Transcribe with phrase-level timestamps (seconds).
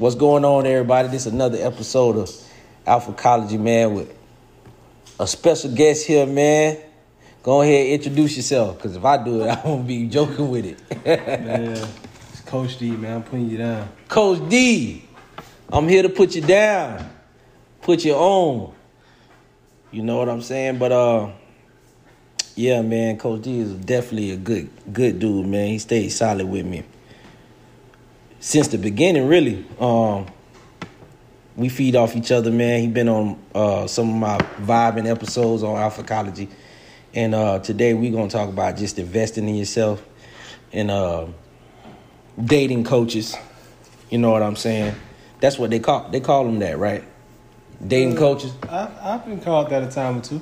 [0.00, 1.08] What's going on, everybody?
[1.08, 2.30] This is another episode of
[2.86, 4.16] Alpha College, man, with
[5.18, 6.78] a special guest here, man.
[7.42, 11.04] Go ahead, introduce yourself, because if I do it, I won't be joking with it.
[11.04, 11.72] Man,
[12.30, 13.16] it's Coach D, man.
[13.16, 13.90] I'm putting you down.
[14.08, 15.04] Coach D,
[15.70, 17.06] I'm here to put you down,
[17.82, 18.72] put you on.
[19.90, 20.78] You know what I'm saying?
[20.78, 21.30] But uh,
[22.56, 25.68] yeah, man, Coach D is definitely a good good dude, man.
[25.68, 26.84] He stayed solid with me
[28.40, 29.64] since the beginning, really.
[29.78, 30.26] Um,
[31.56, 32.80] we feed off each other, man.
[32.80, 36.48] He been on uh, some of my vibing episodes on Alphacology,
[37.14, 40.02] and uh, today we're gonna talk about just investing in yourself
[40.72, 41.26] and uh,
[42.42, 43.36] dating coaches.
[44.08, 44.94] You know what I'm saying?
[45.40, 47.04] That's what they call they call them that, right?
[47.86, 48.52] Dating coaches.
[48.68, 50.40] I, I've been called that a time or two.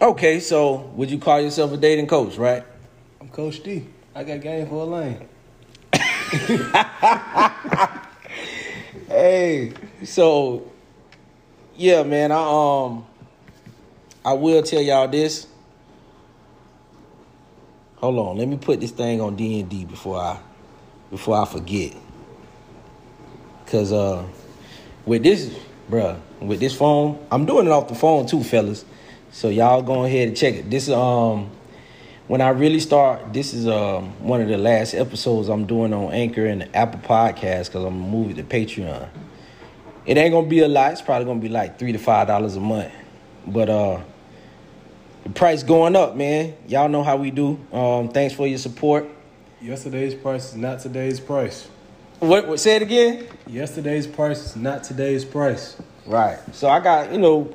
[0.00, 2.64] Okay, so would you call yourself a dating coach, right?
[3.20, 3.86] I'm Coach D.
[4.14, 5.28] I got game for a lane.
[9.12, 9.72] Hey,
[10.04, 10.70] so
[11.76, 13.04] yeah, man, I um
[14.24, 15.46] I will tell y'all this.
[17.96, 20.38] Hold on, let me put this thing on D and D before I
[21.10, 21.94] before I forget.
[23.66, 24.24] Cause uh
[25.04, 25.54] with this,
[25.90, 28.86] bruh, with this phone, I'm doing it off the phone too, fellas.
[29.30, 30.70] So y'all go ahead and check it.
[30.70, 31.50] This um
[32.32, 36.14] when I really start, this is um one of the last episodes I'm doing on
[36.14, 39.06] Anchor and Apple Podcast because I'm gonna to Patreon.
[40.06, 40.92] It ain't gonna be a lot.
[40.92, 42.90] It's probably gonna be like three to five dollars a month.
[43.46, 44.00] But uh
[45.24, 46.54] the price going up, man.
[46.68, 47.60] Y'all know how we do.
[47.70, 49.06] Um thanks for your support.
[49.60, 51.68] Yesterday's price is not today's price.
[52.20, 53.26] What, what say it again?
[53.46, 55.76] Yesterday's price is not today's price.
[56.06, 56.38] Right.
[56.54, 57.54] So I got, you know,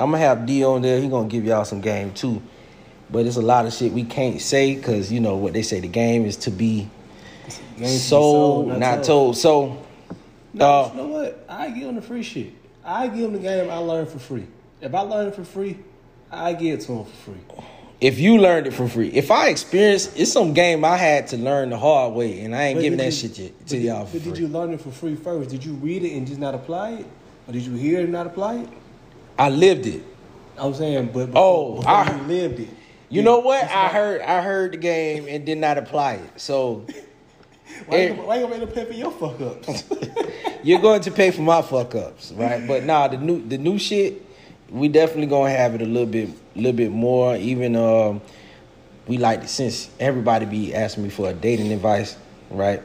[0.00, 1.02] I'm gonna have D on there.
[1.02, 2.40] He gonna give y'all some game too.
[3.10, 5.80] But it's a lot of shit we can't say because you know what they say.
[5.80, 6.88] The game is to be
[7.78, 9.36] be sold, not, told.
[9.36, 9.82] So,
[10.52, 11.44] No, uh, you know what?
[11.48, 12.52] I give them the free shit.
[12.84, 14.46] I give them the game I learned for free.
[14.80, 15.78] If I learn it for free,
[16.30, 17.64] I give it to them for free.
[18.00, 21.36] if you learned it for free, if I experienced, it's some game I had to
[21.36, 24.06] learn the hard way, and I ain't But giving that you- shit yet to y'all
[24.06, 25.50] for But did you learn it for free first?
[25.50, 27.06] Did you read it and just not apply it?
[27.48, 28.68] Or did you hear it and not apply it?
[29.38, 30.02] I lived it.
[30.56, 32.68] I'm saying, but Oh, before, before I- you lived it.
[33.14, 33.64] You know what?
[33.64, 36.40] I heard I heard the game and did not apply it.
[36.40, 36.86] So
[37.86, 38.08] Why, Eh.
[38.08, 39.84] you, why you gonna pay for your fuck ups?
[40.62, 42.66] you're going to pay for my fuck ups, right?
[42.66, 44.22] But nah, the new the new shit,
[44.70, 47.36] we definitely gonna have it a little bit little bit more.
[47.36, 48.20] Even um,
[49.06, 52.16] we like it since everybody be asking me for a dating advice,
[52.50, 52.82] right?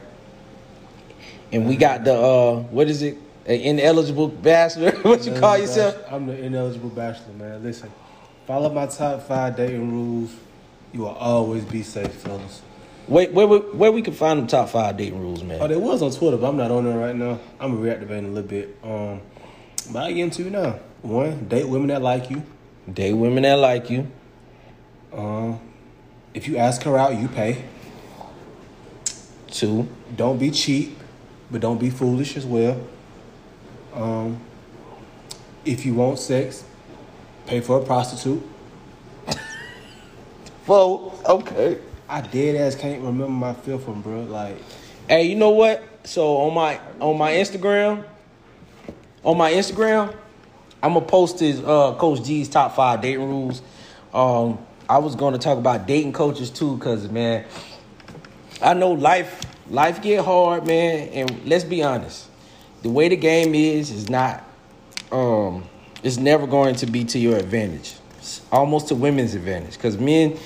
[1.52, 3.16] And we got the uh, what is it?
[3.46, 4.90] An ineligible bachelor?
[5.02, 5.96] what you call yourself?
[6.10, 7.62] I'm the ineligible bachelor, man.
[7.62, 7.90] Listen,
[8.50, 10.34] follow my top five dating rules.
[10.92, 12.62] You will always be safe, fellas.
[13.06, 15.60] Wait, where, where where we can find them top five dating rules, man?
[15.62, 17.38] Oh, there was on Twitter, but I'm not on there right now.
[17.60, 18.76] I'm in a little bit.
[18.82, 19.20] Um,
[19.92, 20.80] but I get into it now.
[21.02, 22.42] One, date women that like you.
[22.92, 24.10] Date women that like you.
[25.12, 25.60] Um,
[26.34, 27.64] if you ask her out, you pay.
[29.46, 29.88] Two.
[30.16, 30.98] Don't be cheap,
[31.52, 32.80] but don't be foolish as well.
[33.94, 34.40] Um,
[35.64, 36.64] if you want sex,
[37.46, 38.42] pay for a prostitute.
[40.66, 41.78] well, Okay.
[42.08, 44.22] I dead ass can't remember my fifth one, bro.
[44.22, 44.56] Like,
[45.08, 45.82] Hey, you know what?
[46.04, 48.04] So on my on my Instagram,
[49.22, 50.14] on my Instagram,
[50.82, 53.62] I'm gonna post his uh, Coach G's top five dating rules.
[54.12, 54.58] Um,
[54.88, 57.44] I was gonna talk about dating coaches too, cause man,
[58.60, 62.28] I know life life get hard, man, and let's be honest,
[62.82, 64.42] the way the game is is not
[65.12, 65.64] um
[66.02, 67.94] it's never going to be to your advantage.
[68.18, 70.38] It's almost to women's advantage, cause men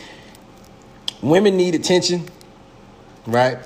[1.23, 2.29] women need attention,
[3.27, 3.59] right?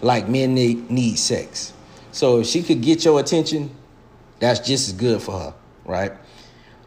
[0.00, 1.72] Like men need, need sex.
[2.12, 3.70] So if she could get your attention,
[4.38, 5.54] that's just as good for her,
[5.84, 6.12] right?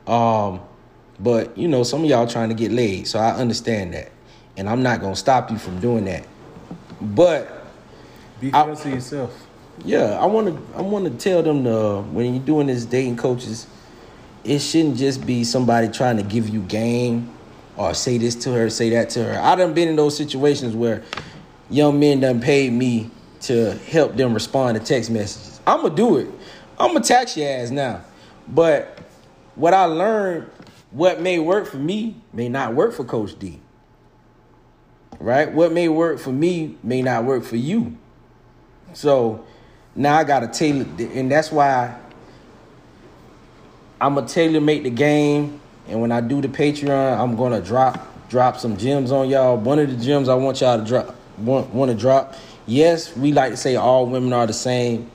[0.08, 0.62] Um,
[1.20, 4.12] but you know, some of y'all trying to get laid, so I understand that.
[4.58, 6.26] And I'm not gonna stop you from doing that.
[7.02, 7.66] But
[8.40, 9.48] be I- fair to yourself.
[9.84, 13.68] yeah, I wanna I wanna tell them to when you're doing this dating coaches,
[14.44, 17.34] it shouldn't just be somebody trying to give you game
[17.78, 19.40] or say this to her, say that to her.
[19.40, 21.04] I done been in those situations where
[21.70, 23.10] young men done paid me
[23.42, 25.62] to help them respond to text messages.
[25.66, 26.30] I'ma do it.
[26.78, 28.02] I'ma tax your ass now.
[28.48, 29.00] But
[29.56, 30.50] what I learned,
[30.92, 33.60] what may work for me may not work for Coach D.
[35.20, 35.52] Right?
[35.52, 37.98] What may work for me may not work for you.
[38.94, 39.46] So
[39.96, 41.98] now I gotta tailor, and that's why
[44.02, 45.60] I'm gonna tailor make the game.
[45.88, 49.58] And when I do the Patreon, I'm gonna drop drop some gems on y'all.
[49.58, 52.36] One of the gems I want y'all to drop want want to drop.
[52.66, 55.10] Yes, we like to say all women are the same,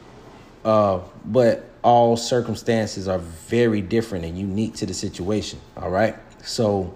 [0.65, 5.61] Uh, but all circumstances are very different and unique to the situation.
[5.77, 6.17] All right.
[6.43, 6.95] So,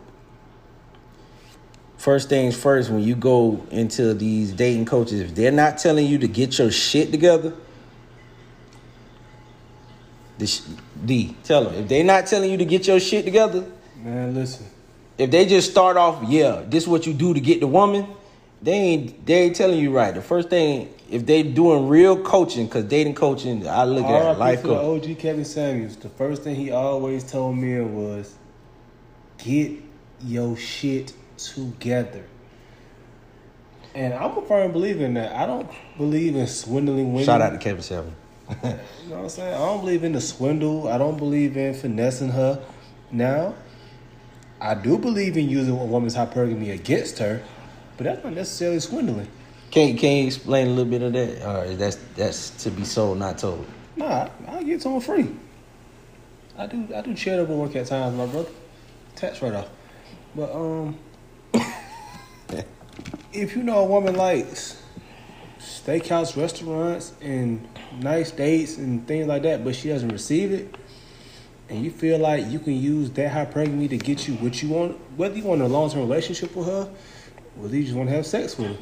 [1.99, 6.19] first things first, when you go into these dating coaches, if they're not telling you
[6.19, 7.52] to get your shit together,
[10.38, 10.62] the sh-
[11.05, 11.75] D, tell them.
[11.75, 13.64] If they're not telling you to get your shit together,
[14.02, 14.67] Man, listen.
[15.19, 18.06] if they just start off, yeah, this is what you do to get the woman,
[18.62, 20.14] they ain't they ain't telling you right.
[20.14, 24.38] The first thing, if they doing real coaching, because dating coaching, I look at RIP
[24.38, 25.06] life coach.
[25.06, 25.96] OG Kevin Samuels.
[25.96, 28.35] The first thing he always told me was,
[29.38, 29.73] "Get
[30.25, 32.25] your shit together."
[33.94, 35.35] And I'm a firm believer in that.
[35.35, 37.25] I don't believe in swindling women.
[37.25, 38.14] Shout out to Kevin Seven.
[38.49, 39.55] You know what I'm saying?
[39.55, 40.89] I don't believe in the swindle.
[40.89, 42.62] I don't believe in finessing her.
[43.11, 43.55] Now,
[44.61, 47.43] I do believe in using a woman's hypergamy against her,
[47.97, 49.29] but that's not necessarily swindling.
[49.71, 52.85] Can can you explain a little bit of that, or is that's that's to be
[52.85, 53.67] sold, not told?
[53.97, 55.29] Nah, I'll get to them free.
[56.56, 58.50] I do I do charitable work at times, my brother.
[59.15, 59.69] Tax write off.
[60.35, 60.99] But um
[63.33, 64.83] if you know a woman likes
[65.88, 67.67] steakhouse restaurants and
[68.00, 70.75] nice dates and things like that, but she doesn't receive it,
[71.70, 74.99] and you feel like you can use that hypergamy to get you what you want,
[75.17, 76.90] whether you want a long term relationship with her,
[77.55, 78.76] whether you just want to have sex with her.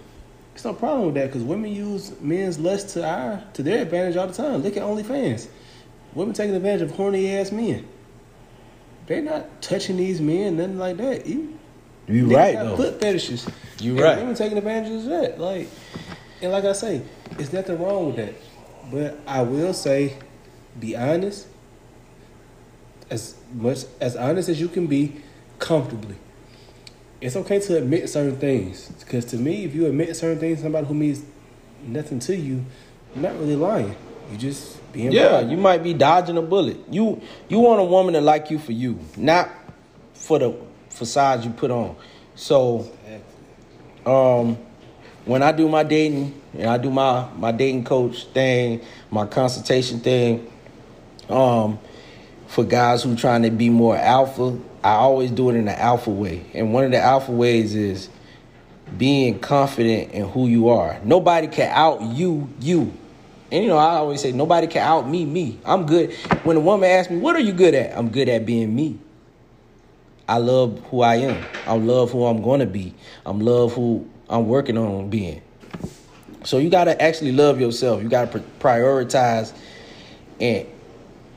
[0.52, 4.16] There's no problem with that because women use men's lust to our to their advantage
[4.16, 4.62] all the time.
[4.62, 5.48] Look at OnlyFans.
[6.14, 7.86] Women taking advantage of horny ass men.
[9.06, 11.26] They're not touching these men, nothing like that.
[11.26, 11.58] You,
[12.08, 12.76] You right though.
[12.76, 13.46] Foot fetishes.
[13.78, 14.18] You And right.
[14.18, 15.38] Women taking advantage of that.
[15.38, 15.68] Like,
[16.46, 17.02] and like I say,
[17.40, 18.34] it's nothing wrong with that.
[18.92, 20.16] But I will say,
[20.78, 21.48] be honest.
[23.10, 25.20] As much as honest as you can be,
[25.58, 26.14] comfortably.
[27.20, 28.90] It's okay to admit certain things.
[29.00, 31.24] Because to me, if you admit certain things, to somebody who means
[31.82, 32.64] nothing to you,
[33.14, 33.96] you're not really lying.
[34.30, 36.76] You just being Yeah, you might be dodging a bullet.
[36.88, 39.50] You you want a woman to like you for you, not
[40.14, 40.54] for the
[40.90, 41.96] facade you put on.
[42.36, 42.88] So,
[44.04, 44.58] um,
[45.26, 48.80] when I do my dating and I do my my dating coach thing,
[49.10, 50.50] my consultation thing,
[51.28, 51.78] um,
[52.46, 56.10] for guys who trying to be more alpha, I always do it in the alpha
[56.10, 56.46] way.
[56.54, 58.08] And one of the alpha ways is
[58.96, 60.98] being confident in who you are.
[61.02, 62.96] Nobody can out you you.
[63.50, 65.58] And you know, I always say nobody can out me me.
[65.64, 66.12] I'm good.
[66.44, 69.00] When a woman asks me, "What are you good at?" I'm good at being me.
[70.28, 71.44] I love who I am.
[71.66, 72.94] I love who I'm going to be.
[73.24, 75.42] I'm love who I'm working on being.
[76.44, 78.02] So you got to actually love yourself.
[78.02, 79.52] You got to prioritize
[80.40, 80.66] and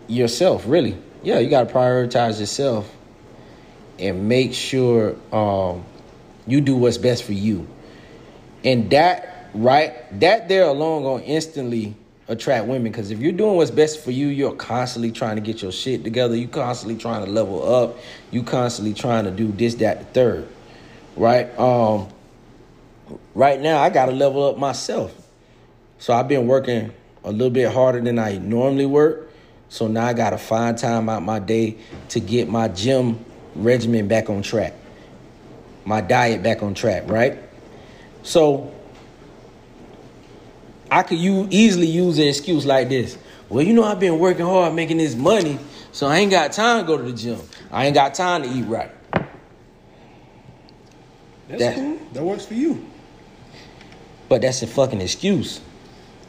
[0.07, 0.97] yourself, really.
[1.23, 2.93] Yeah, you got to prioritize yourself
[3.97, 5.83] and make sure um,
[6.47, 7.67] you do what's best for you.
[8.63, 11.95] And that, right, that there alone gonna instantly
[12.27, 12.91] attract women.
[12.91, 16.03] Because if you're doing what's best for you, you're constantly trying to get your shit
[16.03, 16.35] together.
[16.35, 17.97] You constantly trying to level up.
[18.31, 20.47] You constantly trying to do this, that, the third,
[21.15, 21.57] right?
[21.59, 22.07] Um,
[23.33, 25.13] right now, I gotta level up myself.
[25.97, 26.91] So I've been working
[27.23, 29.31] a little bit harder than I normally work.
[29.69, 31.77] So now I gotta find time out my day
[32.09, 33.23] to get my gym
[33.55, 34.73] regimen back on track,
[35.85, 37.37] my diet back on track, right?
[38.23, 38.73] So
[40.89, 43.17] I could you easily use an excuse like this.
[43.47, 45.59] Well, you know I've been working hard making this money,
[45.91, 47.39] so I ain't got time to go to the gym.
[47.71, 48.91] I ain't got time to eat right.
[51.47, 51.97] That's That- cool.
[52.13, 52.85] That works for you.
[54.29, 55.59] But that's a fucking excuse.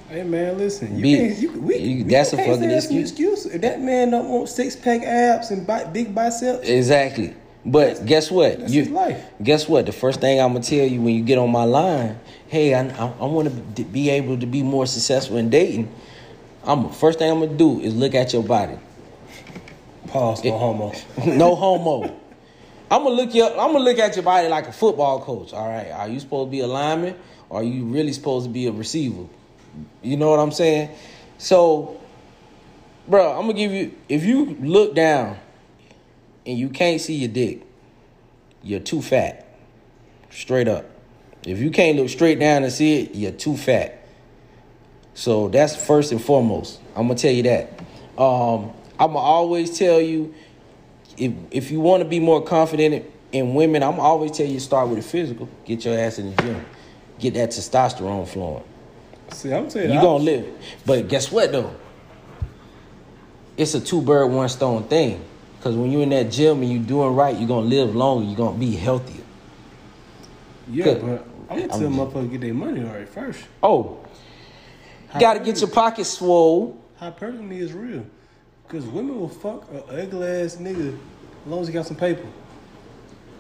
[0.09, 0.97] Hey man, listen.
[0.97, 3.11] You Be- you, we, you- that's a fucking say that's an excuse.
[3.42, 3.47] excuse.
[3.47, 7.35] If that man don't want six pack abs and bi- big biceps, Exactly.
[7.64, 8.59] But guess what?
[8.59, 9.23] that's you his life.
[9.42, 9.85] guess what?
[9.87, 12.88] The first thing I'm gonna tell you when you get on my line, hey, I
[12.88, 15.92] I, I want to be able to be more successful in dating.
[16.64, 18.78] I'm first thing I'm gonna do is look at your body.
[20.09, 20.92] pause no homo.
[21.26, 22.19] no homo.
[22.90, 23.44] I'm gonna look you.
[23.44, 25.52] I'm gonna look at your body like a football coach.
[25.52, 27.14] All right, are you supposed to be a lineman,
[27.49, 29.26] or are you really supposed to be a receiver?
[30.02, 30.90] You know what I'm saying?
[31.38, 32.00] So,
[33.06, 33.94] bro, I'm gonna give you.
[34.09, 35.38] If you look down
[36.44, 37.62] and you can't see your dick,
[38.62, 39.47] you're too fat.
[40.30, 40.87] Straight up.
[41.47, 44.04] If you can't look straight down and see it, you're too fat.
[45.14, 46.80] So that's first and foremost.
[46.97, 47.78] I'm gonna tell you that.
[48.18, 50.35] Um, I'm gonna always tell you
[51.20, 54.88] if if you want to be more confident in, women, I'm always tell you start
[54.88, 55.48] with the physical.
[55.64, 56.64] Get your ass in the gym.
[57.18, 58.64] Get that testosterone flowing.
[59.32, 60.48] See, I'm saying You you gonna live.
[60.86, 61.72] But guess what though?
[63.56, 65.22] It's a two bird one stone thing.
[65.60, 68.24] Cause when you're in that gym and you're doing right, you're gonna live longer.
[68.26, 69.22] You're gonna be healthier.
[70.70, 73.44] Yeah, but I'm gonna tell motherfuckers get their money right first.
[73.62, 73.98] Oh,
[75.12, 76.82] you gotta get your pockets swole.
[76.98, 78.06] hypergamy is real.
[78.70, 82.24] Because women will fuck a ugly ass nigga as long as he got some paper.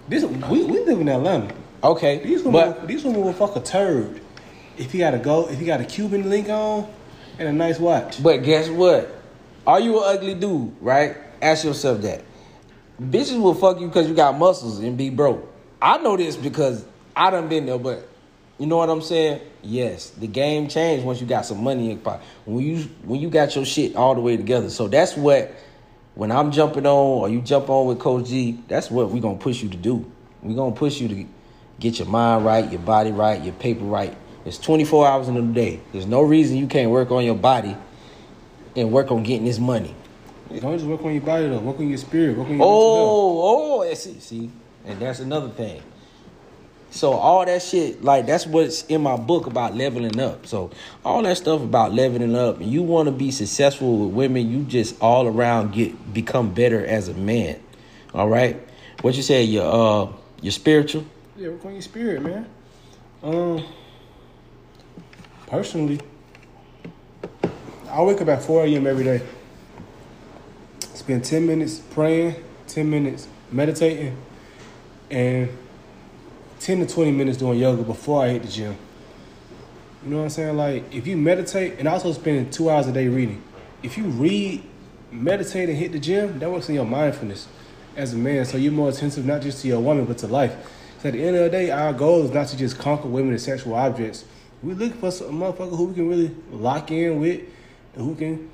[0.08, 1.54] This we, we live in Atlanta.
[1.84, 4.20] Okay, These women, but these women will fuck a turd
[4.76, 6.92] if he got a go if he got a Cuban link on
[7.38, 8.20] and a nice watch.
[8.20, 9.22] but guess what?
[9.68, 10.74] Are you an ugly dude?
[10.80, 11.16] Right?
[11.40, 12.24] Ask yourself that.
[13.00, 15.48] Bitches will fuck you because you got muscles and be broke.
[15.80, 16.84] I know this because
[17.14, 18.08] I done been there, but
[18.60, 19.40] you know what I'm saying?
[19.62, 22.26] Yes, the game changed once you got some money in your pocket.
[22.44, 24.68] When you when you got your shit all the way together.
[24.68, 25.54] So that's what
[26.14, 29.38] when I'm jumping on or you jump on with Coach G, that's what we're gonna
[29.38, 30.04] push you to do.
[30.42, 31.26] We're gonna push you to
[31.78, 34.14] get your mind right, your body right, your paper right.
[34.44, 35.80] It's 24 hours in a day.
[35.92, 37.74] There's no reason you can't work on your body
[38.76, 39.94] and work on getting this money.
[40.50, 41.60] Don't just work on your body though.
[41.60, 42.36] Work on your spirit.
[42.36, 44.50] Work on your Oh, oh, see, see,
[44.84, 45.82] and that's another thing.
[46.90, 50.46] So all that shit, like that's what's in my book about leveling up.
[50.46, 50.70] So
[51.04, 54.64] all that stuff about leveling up, and you want to be successful with women, you
[54.64, 57.60] just all around get become better as a man.
[58.12, 58.60] All right,
[59.02, 59.44] what you say?
[59.44, 61.04] Your uh, your spiritual.
[61.36, 62.46] Yeah, work on your spirit, man.
[63.22, 63.64] Um,
[65.46, 66.00] personally,
[67.88, 68.86] I wake up at 4 a.m.
[68.86, 69.22] every day.
[70.94, 74.16] Spend 10 minutes praying, 10 minutes meditating,
[75.10, 75.48] and
[76.60, 78.76] 10 to 20 minutes doing yoga before I hit the gym.
[80.04, 80.56] You know what I'm saying?
[80.56, 83.42] Like, if you meditate, and also spending two hours a day reading.
[83.82, 84.62] If you read,
[85.10, 87.48] meditate, and hit the gym, that works in your mindfulness
[87.96, 88.44] as a man.
[88.44, 90.54] So you're more attentive not just to your woman, but to life.
[91.02, 93.34] So at the end of the day, our goal is not to just conquer women
[93.34, 94.24] as sexual objects.
[94.62, 97.40] We look for some motherfucker who we can really lock in with,
[97.94, 98.50] and who can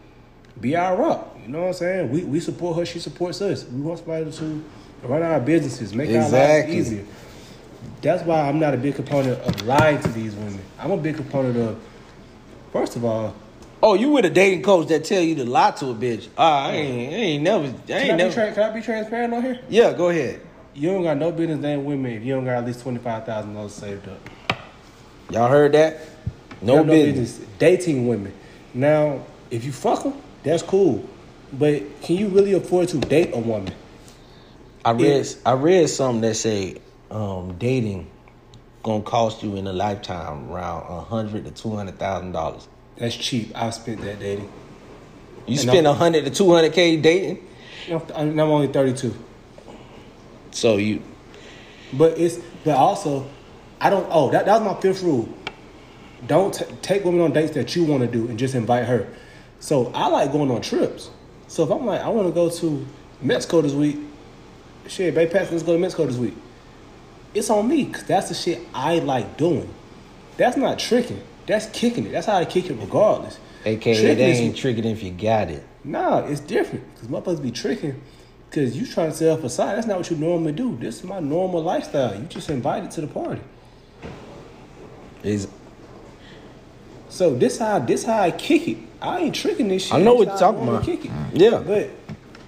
[0.61, 1.37] be our rock.
[1.43, 2.11] You know what I'm saying?
[2.11, 3.65] We we support her, she supports us.
[3.65, 4.65] We want somebody to
[5.03, 6.77] run our businesses, make our Exactly.
[6.77, 7.05] lives easier.
[8.03, 10.61] That's why I'm not a big component of lying to these women.
[10.79, 11.81] I'm a big component of,
[12.73, 13.35] first of all,
[13.83, 16.29] Oh, you with a dating coach that tell you to lie to a bitch?
[16.38, 18.33] Ah, I ain't, I ain't never, I can I, be never.
[18.35, 19.61] tra- can I be transparent on here?
[19.69, 20.41] yeah, go ahead.
[20.75, 23.25] You don't got no business dating women if you don't got at least twenty five
[23.26, 24.19] thousand dollars saved up.
[25.31, 26.00] Y'all heard that?
[26.62, 27.38] You No business.
[27.59, 28.33] dating women.
[28.75, 31.05] Now, if you fuck them, that's cool.
[31.53, 33.73] But can you really afford to date a woman?
[34.85, 36.76] I read I read something that say
[37.11, 38.11] um, dating
[38.83, 42.69] gonna cost you in a lifetime around a hundred to two hundred thousand dollars.
[42.97, 43.51] That's cheap.
[43.55, 44.51] I've spent that dating.
[45.47, 47.47] You And spend a hundred to two hundred k dating,
[47.91, 49.15] I'm I'm only thirty two.
[50.53, 51.03] so you
[51.93, 53.29] But it's but also,
[53.81, 54.07] I don't.
[54.11, 55.29] Oh, that, that was my fifth rule.
[56.27, 59.07] Don't t- take women on dates that you want to do and just invite her.
[59.61, 61.11] So I like going on trips.
[61.49, 62.87] So if I'm like, I want to go to
[63.21, 63.99] Mexico this week,
[64.89, 66.35] shit, Pass, let's go to Mexico this week.
[67.35, 69.68] It's on me because that's the shit I like doing.
[70.37, 71.21] That's not tricking.
[71.47, 72.12] That's kicking it.
[72.12, 73.38] That's how I kick it regardless.
[73.64, 75.62] aka Tricking they is- ain't tricking if you got it.
[75.85, 76.85] Nah, it's different.
[76.95, 78.00] Because motherfuckers be tricking.
[78.50, 79.76] Because you trying to sell a facade.
[79.76, 80.76] That's not what you normally do.
[80.76, 82.14] This is my normal lifestyle.
[82.14, 83.40] You just invited to the party.
[85.23, 85.49] Is
[87.09, 88.78] So this how this how I kick it.
[89.00, 89.95] I ain't tricking this shit.
[89.95, 90.85] I know what you're talking about.
[90.85, 91.11] Kick it.
[91.11, 91.37] Mm-hmm.
[91.37, 91.50] Yeah.
[91.59, 91.90] But you know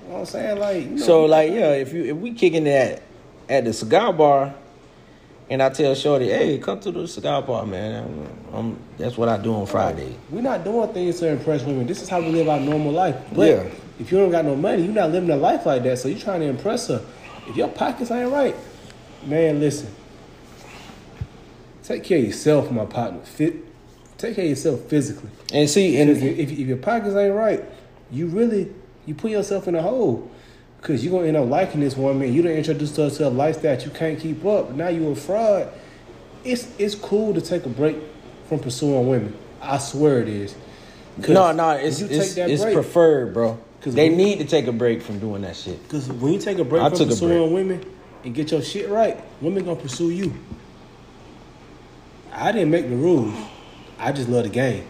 [0.07, 0.59] what I'm saying?
[0.59, 3.03] Like you know, so like yeah, if you if we kicking that
[3.49, 4.55] at the cigar bar,
[5.51, 8.05] and I tell Shorty, hey, come to the cigar bar, man.
[8.53, 10.15] I'm, I'm, that's what I do on Friday.
[10.31, 11.87] we're not doing things to impress women.
[11.87, 13.17] This is how we live our normal life.
[13.33, 13.71] But Yeah.
[13.99, 15.99] if you don't got no money, you're not living a life like that.
[15.99, 17.05] So you're trying to impress her.
[17.47, 18.55] If your pockets ain't right,
[19.25, 19.91] man, listen.
[21.83, 23.21] Take care of yourself, my partner.
[23.21, 23.57] Fit.
[24.19, 25.31] Take care of yourself physically.
[25.53, 27.65] And see, and if, if your pockets ain't right,
[28.11, 28.71] you really
[29.07, 30.31] you put yourself in a hole.
[30.81, 32.33] Cause you're gonna end up liking this woman.
[32.33, 34.71] You done introduced her to a lifestyle that you can't keep up.
[34.71, 35.69] Now you a fraud.
[36.45, 37.97] It's it's cool to take a break
[38.49, 39.37] from pursuing women.
[39.61, 40.55] I swear it is.
[41.29, 43.59] no, no, it's you it's, take that it's break- preferred, bro.
[43.81, 45.83] 'Cause They need to take a break from doing that shit.
[45.83, 47.53] Because when you take a break I from pursuing break.
[47.53, 47.85] women
[48.25, 50.33] and get your shit right, women gonna pursue you.
[52.33, 53.35] I didn't make the rules.
[53.99, 54.85] I just love the game.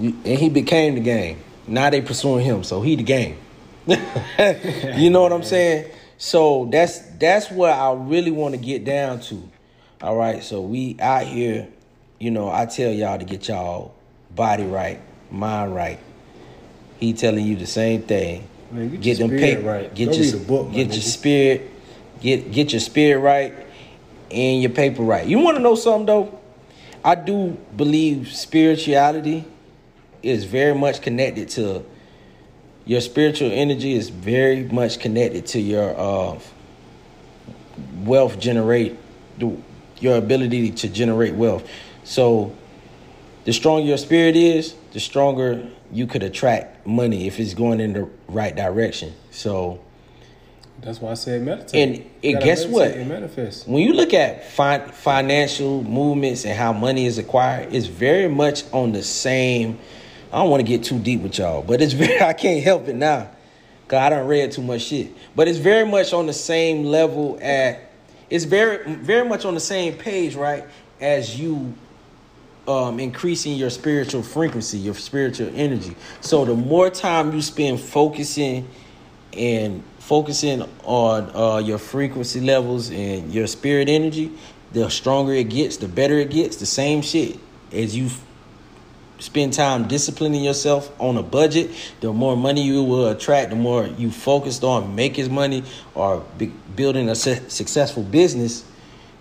[0.00, 1.38] You- And he became the game.
[1.66, 3.36] Now they pursuing him, so he the game.
[4.96, 5.90] you know what I'm saying?
[6.16, 9.48] So that's that's what I really want to get down to.
[10.00, 11.68] All right, so we out here,
[12.18, 13.94] you know, I tell y'all to get y'all
[14.34, 15.00] body right,
[15.30, 15.98] mind right.
[16.98, 18.48] He telling you the same thing.
[18.70, 19.94] Man, get get your them paper, right.
[19.94, 21.02] get Go your book, get your nigga.
[21.02, 21.70] spirit,
[22.20, 23.54] get get your spirit right,
[24.30, 25.26] and your paper right.
[25.26, 26.40] You want to know something though?
[27.04, 29.44] I do believe spirituality
[30.22, 31.84] is very much connected to
[32.86, 36.38] your spiritual energy is very much connected to your uh,
[38.04, 38.96] wealth generate
[39.98, 41.68] your ability to generate wealth.
[42.04, 42.54] So
[43.44, 47.92] the stronger your spirit is, the stronger you could attract money if it's going in
[47.94, 49.14] the right direction.
[49.30, 49.80] So
[50.80, 52.04] That's why I said meditate.
[52.22, 52.96] And- guess what?
[52.96, 53.66] Manifest.
[53.66, 58.64] when you look at fi- financial movements and how money is acquired, it's very much
[58.72, 59.78] on the same.
[60.34, 62.20] I don't want to get too deep with y'all, but it's very.
[62.20, 63.30] I can't help it now,
[63.86, 65.12] cause I don't read too much shit.
[65.36, 67.92] But it's very much on the same level at.
[68.28, 70.64] It's very very much on the same page, right?
[71.00, 71.74] As you
[72.66, 75.94] um, increasing your spiritual frequency, your spiritual energy.
[76.20, 78.68] So the more time you spend focusing
[79.34, 84.32] and focusing on uh, your frequency levels and your spirit energy,
[84.72, 86.56] the stronger it gets, the better it gets.
[86.56, 87.38] The same shit
[87.70, 88.08] as you
[89.18, 93.86] spend time disciplining yourself on a budget, the more money you will attract, the more
[93.86, 95.62] you focused on making money
[95.94, 96.24] or
[96.74, 98.64] building a su- successful business,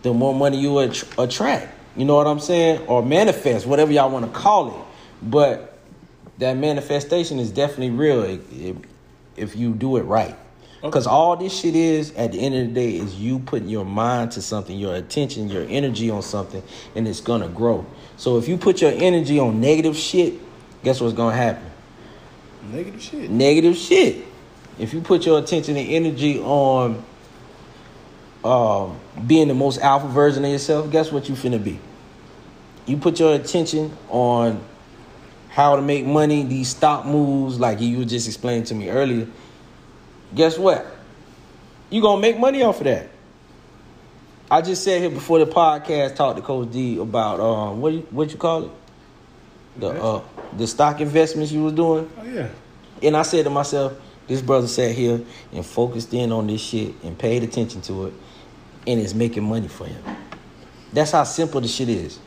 [0.02, 1.70] the more money you will att- attract.
[1.96, 2.82] You know what I'm saying?
[2.88, 4.86] Or manifest, whatever y'all want to call it.
[5.22, 5.78] But
[6.40, 8.40] that manifestation is definitely real
[9.38, 10.36] if you do it right.
[10.84, 13.86] Because all this shit is, at the end of the day, is you putting your
[13.86, 16.62] mind to something, your attention, your energy on something,
[16.94, 17.86] and it's gonna grow.
[18.18, 20.34] So if you put your energy on negative shit,
[20.84, 21.72] guess what's gonna happen?
[22.70, 23.30] Negative shit.
[23.30, 24.26] Negative shit.
[24.78, 27.02] If you put your attention and energy on
[28.44, 31.80] um, being the most alpha version of yourself, guess what you finna be?
[32.86, 34.62] You put your attention on
[35.48, 39.28] how to make money, these stock moves, like you just explained to me earlier.
[40.36, 40.86] Guess what?
[41.90, 43.10] You gonna make money off of that.
[44.50, 48.08] I just said here before the podcast, talked to Coach D about um, what you-
[48.12, 48.72] what you call it,
[49.78, 50.22] the uh,
[50.58, 52.10] the stock investments you was doing.
[52.20, 52.50] Oh yeah.
[53.02, 53.94] And I said to myself,
[54.28, 55.22] this brother sat here
[55.52, 58.14] and focused in on this shit and paid attention to it,
[58.88, 60.02] and it's making money for him.
[60.94, 62.20] That's how simple the shit is.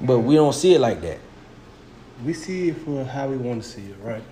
[0.00, 1.18] But we don't see it like that.
[2.24, 4.22] We see it for how we want to see it, right?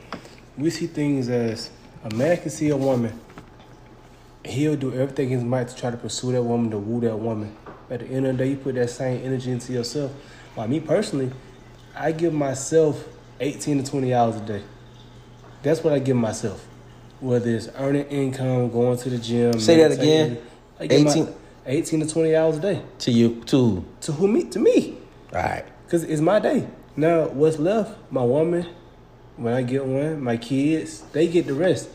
[0.57, 1.71] We see things as
[2.05, 3.19] a man can see a woman.
[4.45, 7.17] He'll do everything in his might to try to pursue that woman, to woo that
[7.17, 7.57] woman.
[7.91, 10.13] At the end of the day, you put that same energy into yourself.
[10.57, 11.31] Like me personally,
[11.95, 13.07] I give myself
[13.41, 14.63] 18 to 20 hours a day.
[15.63, 16.67] That's what I give myself.
[17.21, 19.61] Whether it's earning income, going to the gym.
[19.61, 20.39] Say that again.
[20.79, 21.35] I 18 18,
[21.67, 22.83] 18 to 20 hours a day.
[23.01, 23.85] To you, to?
[24.03, 24.45] To who me?
[24.45, 24.97] To me.
[25.35, 25.65] All right.
[25.89, 26.67] Cause it's my day.
[26.97, 27.97] Now, what's left?
[28.11, 28.67] My woman,
[29.41, 31.89] when I get one, my kids, they get the rest.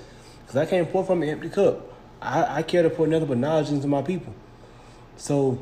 [0.48, 1.94] Cause I can't pour from an empty cup.
[2.20, 4.34] I, I care to pour nothing but knowledge into my people.
[5.16, 5.60] So,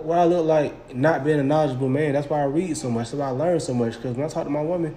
[0.00, 3.10] what I look like not being a knowledgeable man, that's why I read so much.
[3.10, 3.94] That's why I learn so much.
[4.00, 4.96] Cause when I talk to my woman,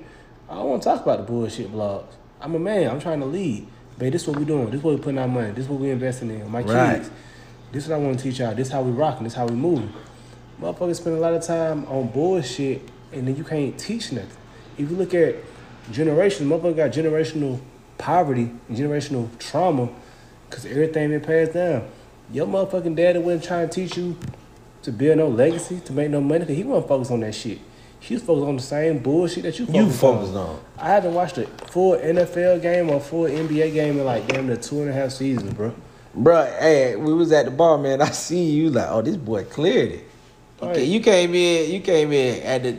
[0.49, 2.13] I don't want to talk about the bullshit blogs.
[2.39, 2.89] I'm a man.
[2.89, 3.67] I'm trying to lead.
[3.97, 4.67] Babe, this is what we doing.
[4.67, 5.49] This is what we putting our money.
[5.51, 6.49] This is what we investing in.
[6.51, 6.97] My Right.
[6.97, 7.09] kids.
[7.71, 8.53] This is what I want to teach y'all.
[8.53, 9.23] This is how we rocking.
[9.23, 9.91] This is how we moving.
[10.61, 14.29] Motherfuckers spend a lot of time on bullshit and then you can't teach nothing.
[14.77, 15.35] If you look at
[15.91, 17.59] generation, motherfucker got generational
[17.97, 19.89] poverty and generational trauma
[20.49, 21.87] because everything been passed down.
[22.31, 24.17] Your motherfucking daddy wasn't trying to teach you
[24.83, 27.59] to build no legacy, to make no money, because he wasn't focused on that shit.
[27.99, 30.59] He was focused on the same bullshit that you focused, You focused on.
[30.77, 34.57] I haven't watched a full NFL game or full NBA game in like damn near
[34.57, 35.73] two and a half seasons, bro.
[36.15, 38.01] Bruh, hey, we was at the bar, man.
[38.01, 40.03] I see you like, oh, this boy cleared it.
[40.61, 40.79] You, Right.
[40.79, 42.77] you came in, you came in at the,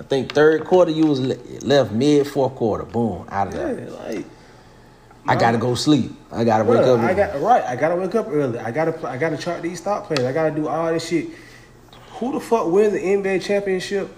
[0.00, 0.90] I think third quarter.
[0.90, 1.20] You was
[1.62, 2.84] left mid fourth quarter.
[2.84, 3.90] Boom, out of Yeah, there.
[3.90, 4.24] like
[5.26, 6.12] I gotta go sleep.
[6.32, 6.98] I gotta wake up.
[7.00, 7.62] I got right.
[7.62, 8.58] I gotta wake up early.
[8.58, 10.20] I gotta I gotta chart these stock plays.
[10.24, 11.28] I gotta do all this shit.
[12.14, 14.08] Who the fuck wins the NBA championship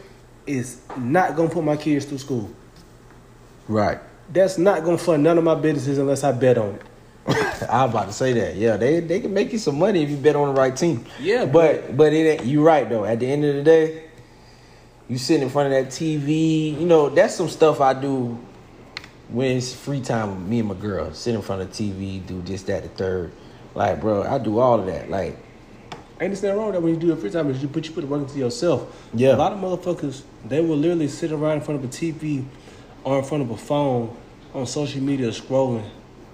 [0.47, 2.51] is not gonna put my kids through school.
[3.69, 3.99] right.
[4.33, 6.83] That's not gonna fund none of my businesses unless I bet on it.
[7.69, 8.57] I was about to say that.
[8.57, 11.05] Yeah, they they can make you some money if you bet on the right team.
[11.21, 13.05] Yeah, but but it ain't, you right though.
[13.05, 14.05] At the end of the day,
[15.09, 16.79] you sitting in front of that TV.
[16.79, 18.39] You know that's some stuff I do
[19.29, 21.13] when it's free time with me and my girl.
[21.15, 23.33] Sit in front of the TV, do this, that, the third.
[23.75, 25.11] Like, bro, I do all of that.
[25.11, 25.39] Like,
[26.23, 27.51] Ain't this nothing wrong that when you do it free time?
[27.51, 29.09] Is you put you put the work into yourself.
[29.13, 29.35] Yeah.
[29.35, 32.45] A lot of motherfuckers they will literally sit around in front of a TV
[33.03, 34.17] or in front of a phone
[34.55, 35.83] on social media scrolling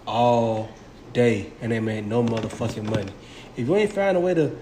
[0.06, 0.68] all
[1.14, 3.10] day and they make no motherfucking money.
[3.56, 4.54] If you ain't find a way to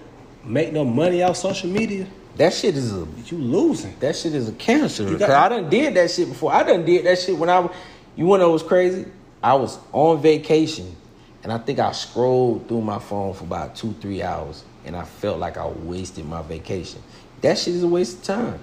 [0.45, 3.95] make no money out social media, that shit is a you losing.
[3.99, 5.03] that shit is a cancer.
[5.09, 6.51] You got- I done did that shit before.
[6.53, 7.59] I done did that shit when I.
[7.59, 7.71] was-
[8.15, 9.05] You wanna know what's crazy?
[9.43, 10.95] I was on vacation,
[11.43, 15.03] and I think I scrolled through my phone for about two, three hours, and I
[15.03, 17.01] felt like I wasted my vacation.
[17.41, 18.59] That shit is a waste of time.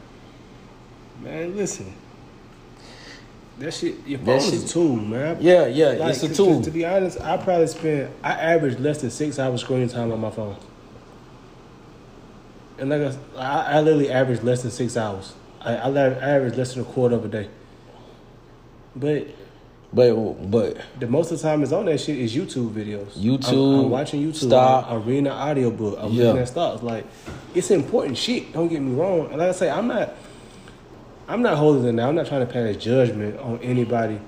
[1.22, 1.92] Man, listen.
[3.60, 5.36] That shit, your phone is a tool, man.
[5.40, 6.58] Yeah, yeah, Like, it's a to- tool.
[6.58, 10.10] To, to be honest, I probably spend, I average less than six hours screen time
[10.10, 10.56] on my phone.
[12.78, 15.34] And like I, I literally average less than six hours.
[15.60, 17.48] I, I average less than a quarter of a day.
[18.96, 19.28] But
[19.92, 23.12] But but the most of the time is on that shit is YouTube videos.
[23.16, 24.46] YouTube, I'm, I'm watching YouTube.
[24.48, 24.86] stock.
[24.88, 25.98] I'm, I'm reading an audiobook.
[26.00, 26.24] I'm Yeah.
[26.26, 26.82] looking at stocks.
[26.82, 27.06] Like
[27.54, 28.52] it's important shit.
[28.52, 29.26] Don't get me wrong.
[29.28, 30.14] And like I say, I'm not.
[31.26, 32.06] I'm not holding than that.
[32.08, 34.20] I'm not trying to pass judgment on anybody.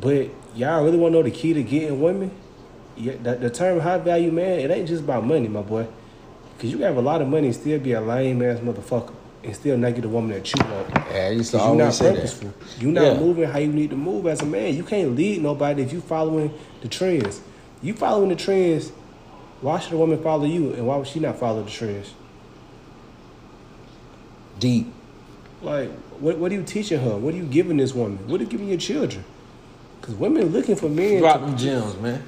[0.00, 2.30] But y'all really want to know the key to getting women?
[2.96, 5.88] Yeah, the, the term high value man, it ain't just about money, my boy.
[6.60, 9.14] Cause you can have a lot of money and still be a lame ass motherfucker
[9.42, 10.88] and still not get the woman that you want.
[11.10, 12.52] yeah, I used to you're not always say that.
[12.78, 13.18] You're not Yeah.
[13.18, 14.76] moving how you need to move as a man.
[14.76, 17.40] You can't lead nobody if you following the trends.
[17.80, 18.92] You following the trends.
[19.62, 22.12] Why should a woman follow you, and why would she not follow the trends?
[24.58, 24.92] Deep.
[25.62, 27.16] Like, what what are you teaching her?
[27.16, 28.18] What are you giving this woman?
[28.28, 29.24] What are you giving your children?
[30.00, 31.20] Because women looking for men.
[31.20, 32.22] Drop them gems, man.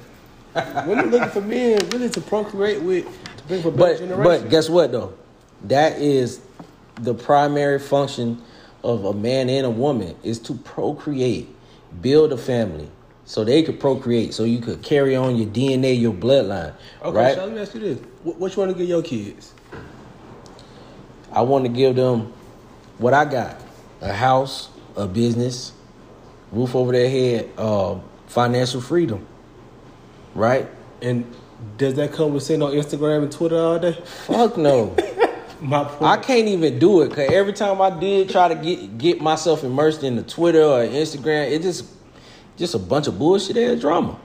[0.87, 3.05] women looking for men really to procreate with
[3.43, 5.13] to bring for better But but guess what though?
[5.65, 6.41] That is
[6.95, 8.41] the primary function
[8.83, 11.47] of a man and a woman is to procreate,
[12.01, 12.89] build a family,
[13.25, 16.73] so they could procreate, so you could carry on your DNA, your bloodline.
[17.01, 17.35] okay, right?
[17.35, 19.53] so let me ask you this: what, what you want to give your kids?
[21.31, 22.33] I want to give them
[22.97, 23.61] what I got:
[24.01, 25.71] a house, a business,
[26.51, 29.25] roof over their head, uh, financial freedom.
[30.35, 30.67] Right?
[31.01, 31.31] And
[31.77, 33.93] does that come with sitting on Instagram and Twitter all day?
[34.25, 34.95] Fuck no.
[35.61, 36.03] My point.
[36.03, 39.63] I can't even do it because every time I did try to get get myself
[39.63, 41.85] immersed in the Twitter or Instagram, it just
[42.57, 44.19] just a bunch of bullshit ass drama.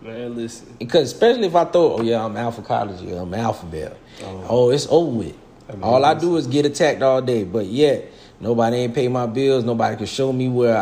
[0.00, 0.76] Man, listen.
[0.78, 3.96] Because especially if I throw, oh yeah, I'm alpha college, yeah, I'm alphabet.
[4.22, 4.46] Oh.
[4.48, 5.36] Oh, it's over with.
[5.68, 9.08] I mean, all I do is get attacked all day, but yet nobody ain't pay
[9.08, 9.64] my bills.
[9.64, 10.76] Nobody can show me where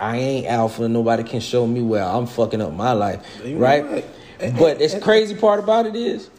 [0.00, 0.88] I, I ain't alpha.
[0.88, 4.04] Nobody can show me where I'm fucking up my life, know right?
[4.52, 6.30] But the crazy part about it is,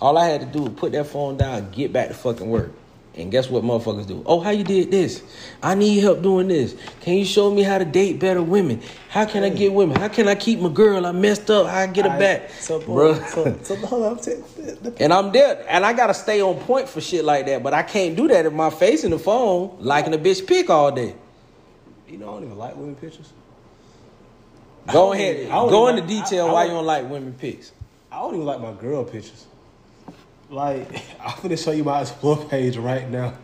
[0.00, 2.72] all I had to do was put that phone down, get back to fucking work.
[3.16, 4.22] And guess what motherfuckers do?
[4.24, 5.22] Oh, how you did this?
[5.62, 6.76] I need help doing this.
[7.00, 8.80] Can you show me how to date better women?
[9.08, 9.96] How can I get women?
[9.96, 11.04] How can I keep my girl?
[11.04, 11.66] I messed up.
[11.66, 12.50] How I get her I- back?
[12.50, 14.12] So, so, so hold on.
[14.12, 17.46] I'm the, the, And I'm there, and I gotta stay on point for shit like
[17.46, 17.62] that.
[17.64, 20.70] But I can't do that if my face in the phone, liking a bitch pic
[20.70, 21.14] all day.
[22.08, 23.32] you know, I don't even like women pictures.
[24.92, 27.10] Go ahead, even- I don't go into like- detail I- I why you don't like
[27.10, 27.72] women pics.
[28.12, 29.46] I don't even like my girl pictures.
[30.50, 30.88] Like,
[31.24, 33.34] I'm gonna show you my explore page right now.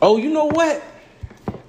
[0.00, 0.82] Oh, you know what?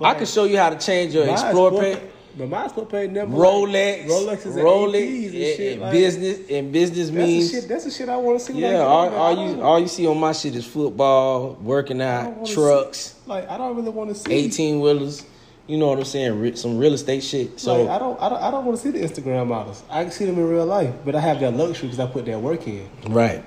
[0.02, 2.00] I can show you how to change your My explore page.
[2.38, 5.72] But my explore page never Rolex, like, Rolexes and Rolex, and shit.
[5.74, 7.52] and like, business, and business That's means.
[7.52, 7.70] the shit.
[7.70, 8.54] That's the shit I want to see.
[8.54, 12.98] Yeah, all, all you all you see on my shit is football, working out, trucks,
[13.00, 14.32] see- like I don't really want to see.
[14.32, 15.26] eighteen wheelers.
[15.70, 16.56] You know what I'm saying?
[16.56, 17.60] Some real estate shit.
[17.60, 19.84] So like, I don't, I don't, I don't want to see the Instagram models.
[19.88, 22.26] I can see them in real life, but I have that luxury because I put
[22.26, 22.90] that work in.
[23.08, 23.44] right,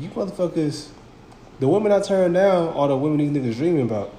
[0.00, 0.88] You motherfuckers,
[1.60, 4.14] the women I turn down are the women these niggas dreaming about.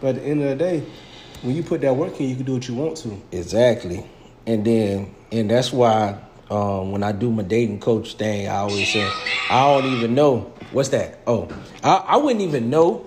[0.00, 0.84] But at the end of the day,
[1.42, 3.22] when you put that work in, you can do what you want to.
[3.30, 4.04] exactly.
[4.44, 6.18] And then and that's why
[6.50, 9.08] um, when I do my dating coach thing, I always say
[9.48, 11.20] I don't even know what's that.
[11.24, 11.48] Oh,
[11.84, 13.06] I, I wouldn't even know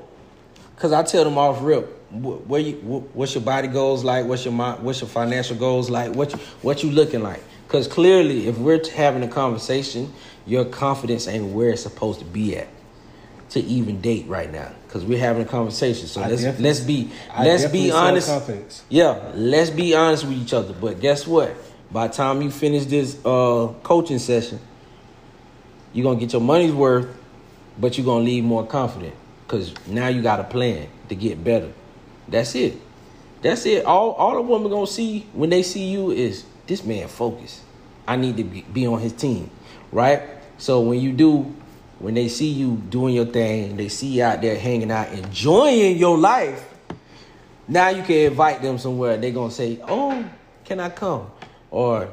[0.73, 1.95] because I tell them off rip.
[2.09, 2.73] Wh- Where you,
[3.13, 4.25] what's your body goals like?
[4.25, 4.83] What's your mind?
[4.83, 6.15] What's your financial goals like?
[6.15, 7.43] What you, what you looking like?
[7.67, 10.13] Because clearly, if we're having a conversation,
[10.45, 12.67] your confidence ain't where it's supposed to be at
[13.49, 14.71] to even date right now.
[14.85, 17.09] Because we're having a conversation, so I let's let's be
[17.43, 18.27] let's be honest.
[18.89, 20.73] Yeah, let's be honest with each other.
[20.73, 21.53] But guess what?
[21.91, 24.59] By the time you finish this uh, coaching session,
[25.93, 27.07] you're gonna get your money's worth,
[27.77, 29.15] but you're gonna leave more confident
[29.45, 31.71] because now you got a plan to get better.
[32.27, 32.77] That's it.
[33.41, 33.85] That's it.
[33.85, 37.61] All all a woman gonna see when they see you is this man focused.
[38.07, 39.51] I need to be, on his team,
[39.91, 40.21] right?
[40.57, 41.53] So when you do,
[41.99, 45.97] when they see you doing your thing, they see you out there hanging out, enjoying
[45.97, 46.73] your life.
[47.67, 49.17] Now you can invite them somewhere.
[49.17, 50.23] They gonna say, "Oh,
[50.63, 51.29] can I come?"
[51.69, 52.09] Or,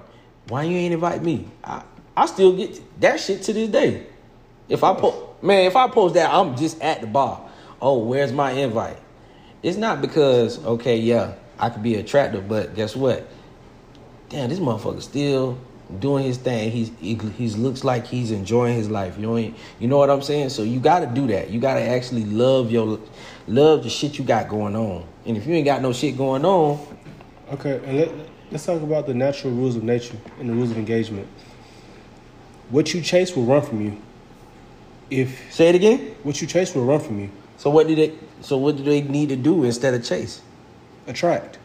[0.48, 1.82] "Why you ain't invite me?" I,
[2.16, 4.06] I still get that shit to this day.
[4.68, 7.40] If I post, man, if I post that, I'm just at the bar.
[7.80, 8.98] Oh, where's my invite?
[9.64, 13.26] It's not because okay, yeah, I could be attractive, but guess what?
[14.28, 15.58] Damn, this motherfucker still
[15.98, 16.70] doing his thing.
[16.70, 19.16] He's he, he's looks like he's enjoying his life.
[19.16, 20.50] You know, you know what I'm saying?
[20.50, 21.48] So you got to do that.
[21.48, 23.00] You got to actually love your
[23.48, 25.04] love the shit you got going on.
[25.24, 26.78] And if you ain't got no shit going on,
[27.52, 28.10] Okay, and let,
[28.50, 31.28] let's talk about the natural rules of nature and the rules of engagement.
[32.70, 34.00] What you chase will run from you.
[35.10, 36.16] If say it again.
[36.22, 38.12] what you chase will run from you, So what do they?
[38.40, 40.40] So what do they need to do instead of chase?
[41.06, 41.58] attract.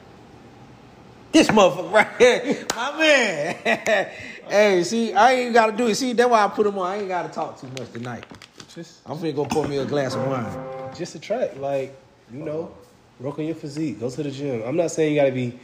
[1.32, 3.56] This motherfucker right here, my man.
[4.50, 5.96] hey, see, I ain't got to do it.
[5.96, 6.88] See, that's why I put him on.
[6.88, 8.26] I ain't got to talk too much tonight.
[8.74, 10.94] Just I'm finna go pour me a glass of wine.
[10.96, 11.96] just attract, like
[12.34, 12.72] you know,
[13.20, 14.00] work on your physique.
[14.00, 14.64] Go to the gym.
[14.66, 15.58] I'm not saying you gotta be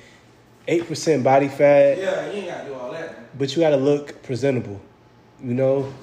[0.67, 3.37] eight percent body fat, Yeah, you ain't gotta do all that.
[3.37, 4.79] but you gotta look presentable.
[5.43, 5.93] You know,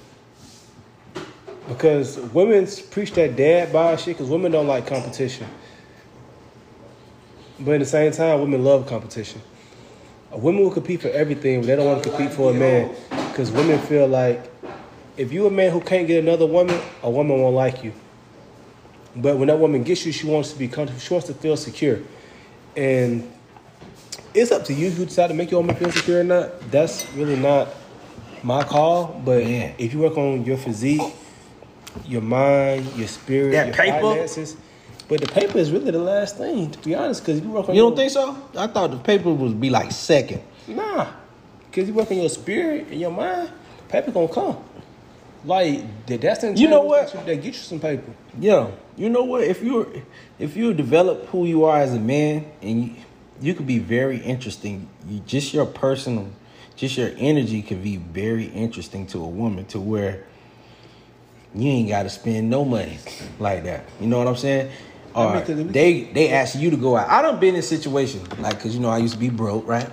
[1.68, 4.16] because women preach that dad bod shit.
[4.16, 5.46] Because women don't like competition,
[7.60, 9.40] but at the same time, women love competition.
[10.32, 12.94] A woman will compete for everything, but they don't want to compete for a man
[13.28, 14.50] because women feel like
[15.16, 17.92] if you a man who can't get another woman, a woman won't like you.
[19.14, 21.00] But when that woman gets you, she wants to be comfortable.
[21.00, 22.00] She wants to feel secure,
[22.74, 23.30] and
[24.34, 26.70] it's up to you if you decide to make your woman feel secure or not.
[26.70, 27.68] That's really not
[28.42, 29.20] my call.
[29.24, 29.74] But Man.
[29.76, 31.02] if you work on your physique,
[32.06, 34.00] your mind, your spirit, That your paper?
[34.00, 34.56] finances,
[35.08, 37.24] but the paper is really the last thing, to be honest.
[37.24, 38.36] Because you work on You don't think so?
[38.56, 40.42] I thought the paper would be like second.
[40.68, 41.08] Nah,
[41.70, 43.50] because you work on your spirit and your mind,
[43.88, 44.56] paper gonna come.
[45.44, 47.12] Like that- that's the You know what?
[47.12, 48.12] that, get you some paper.
[48.38, 49.42] Yeah, you know what?
[49.42, 50.02] If you
[50.38, 52.90] if you develop who you are as a man, and you,
[53.40, 54.88] you could be very interesting.
[55.08, 56.28] You just your personal,
[56.76, 60.24] just your energy can be very interesting to a woman to where
[61.54, 62.98] you ain't got to spend no money
[63.38, 63.84] like that.
[64.00, 64.70] You know what I'm saying?
[65.14, 67.08] Or I mean, 'cause we- they they ask you to go out.
[67.10, 69.88] I done been in situations like because you know I used to be broke, right?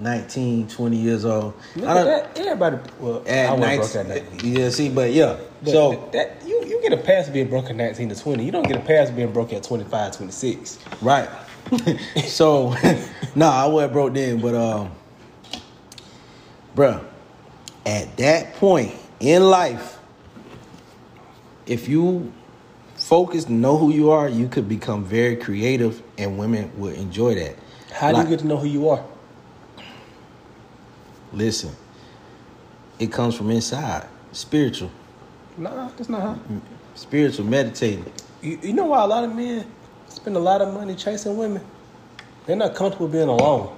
[0.00, 1.52] 19, 20 years old.
[1.76, 2.38] Look I done- that.
[2.38, 4.56] Everybody, well, I at wasn't 19 broke at 19.
[4.56, 5.36] Yeah, see, but yeah.
[5.62, 8.44] But so that, that- you you get a pass being broke at 19 to 20.
[8.44, 10.78] You don't get a pass being broke at 25, 26.
[11.02, 11.28] Right.
[12.24, 12.74] so,
[13.34, 14.90] nah, I wasn't broke then, but um,
[16.74, 17.04] bruh,
[17.86, 19.98] at that point in life,
[21.70, 22.32] if you
[22.96, 27.56] focus, know who you are, you could become very creative, and women would enjoy that.
[27.92, 29.02] How do you get to know who you are?
[31.32, 31.70] Listen,
[32.98, 34.90] it comes from inside, spiritual,
[35.56, 36.38] Nah, that's not how.
[36.94, 38.10] spiritual, meditating.
[38.42, 39.66] You, you know why a lot of men
[40.08, 41.62] spend a lot of money chasing women?
[42.46, 43.76] They're not comfortable being alone.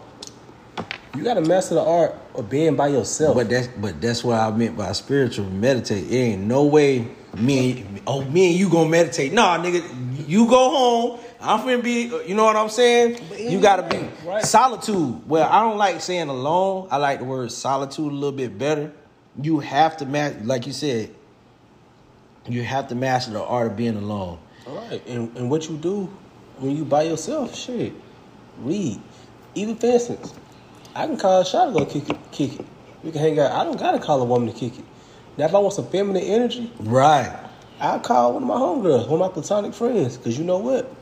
[1.14, 3.35] You got to master the art of being by yourself.
[3.37, 6.11] But that's but that's what I meant by spiritual meditate.
[6.11, 9.33] It ain't no way me and oh me and you gonna meditate.
[9.33, 9.83] Nah, nigga,
[10.29, 11.21] you go home.
[11.40, 12.03] I'm finna be.
[12.27, 13.18] You know what I'm saying?
[13.38, 14.45] You gotta be Right.
[14.45, 15.29] solitude.
[15.29, 16.88] Well, I don't like saying alone.
[16.90, 18.92] I like the word solitude a little bit better.
[19.40, 21.14] You have to master, like you said.
[22.47, 24.38] You have to master the art of being alone.
[24.66, 26.05] All right, and, and what you do
[26.59, 27.92] when you by yourself, shit,
[28.59, 29.01] read.
[29.55, 30.35] Even for instance,
[30.95, 32.66] I can call a shot to go kick it, kick it.
[33.03, 33.53] We can hang out.
[33.53, 34.85] I don't gotta call a woman to kick it.
[35.38, 37.33] Now, if I want some feminine energy, Right.
[37.81, 40.16] I'll call one of my homegirls, one of my platonic friends.
[40.18, 40.92] Cause you know what?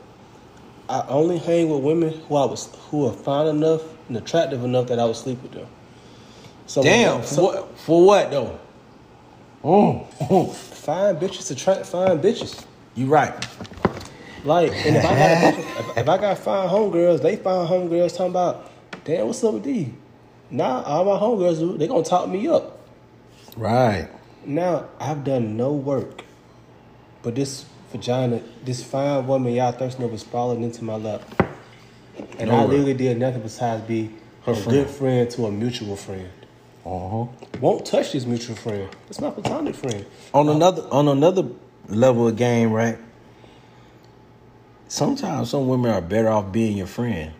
[0.89, 4.87] I only hang with women who I was who are fine enough and attractive enough
[4.87, 5.67] that I would sleep with them.
[6.65, 7.23] So Damn.
[7.23, 7.79] so- For what?
[7.79, 8.59] For what though?
[9.63, 10.53] Mm.
[10.55, 12.65] fine bitches attract fine bitches.
[12.95, 13.33] You right.
[14.43, 15.41] Like, and if I got a
[15.85, 18.71] bunch if, I got fine homegirls, they fine homegirls talking about,
[19.05, 19.93] damn, what's up with D?
[20.49, 22.79] Now all my homegirls they gonna talk me up.
[23.55, 24.09] Right.
[24.45, 26.23] Now I've done no work,
[27.21, 31.21] but this vagina, this fine woman y'all thirsting over, is falling into my lap,
[32.39, 34.11] and No I literally did nothing besides be
[34.45, 34.69] Her a friend.
[34.71, 36.29] good friend to a mutual friend.
[36.83, 37.25] Uh huh.
[37.59, 38.89] Won't touch this mutual friend.
[39.09, 40.05] It's my platonic friend.
[40.33, 41.47] on another on another
[41.87, 42.97] level of game, right?
[44.87, 47.31] Sometimes some women are better off being your friend.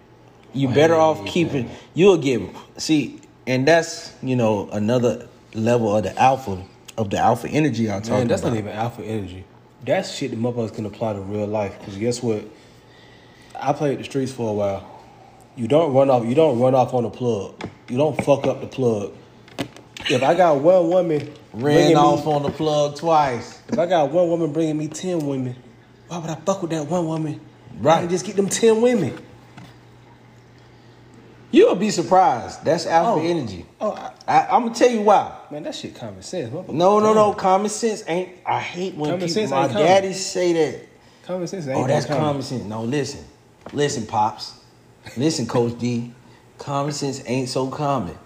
[0.53, 1.69] You better off keeping.
[1.93, 2.41] You'll get
[2.77, 6.63] see, and that's you know another level of the alpha
[6.97, 8.51] of the alpha energy I'm talking Man, that's about.
[8.54, 9.45] not even alpha energy.
[9.86, 11.77] That's shit that motherfuckers can apply to real life.
[11.80, 12.43] Because guess what?
[13.56, 15.01] I played the streets for a while.
[15.56, 16.25] You don't run off.
[16.25, 17.67] You don't run off on the plug.
[17.89, 19.13] You don't fuck up the plug.
[20.10, 23.60] If I got one woman Ran off me, on the plug twice.
[23.67, 25.56] if I got one woman bringing me ten women,
[26.08, 27.39] why would I fuck with that one woman?
[27.80, 28.10] Right.
[28.10, 29.17] Just get them ten women.
[31.51, 32.63] You'll be surprised.
[32.63, 33.25] That's alpha Oh.
[33.25, 33.65] energy.
[33.81, 33.91] Oh,
[34.27, 35.33] I, I'm gonna tell you why.
[35.51, 36.49] man, that shit common sense.
[36.53, 36.69] motherfucker.
[36.73, 37.33] No, no, no.
[37.33, 38.29] Common sense ain't.
[38.45, 39.87] I hate when Common people, sense my ain't common.
[39.87, 40.87] daddies say that.
[41.25, 41.67] Common sense.
[41.67, 42.21] Ain't Oh, that's common.
[42.23, 42.63] common sense.
[42.63, 43.23] No, listen.
[43.73, 44.53] Listen, Pops.
[45.17, 46.13] Listen, Coach D.
[46.57, 48.17] Common sense ain't so common.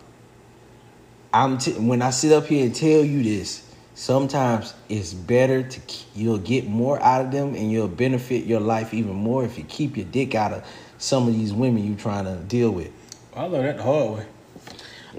[1.33, 5.79] I'm t- when I sit up here and tell you this, sometimes it's better to
[5.81, 9.57] k- you'll get more out of them and you'll benefit your life even more if
[9.57, 10.63] you keep your dick out of
[10.97, 12.91] some of these women you're trying to deal with.
[13.35, 14.25] I learned that the hard way.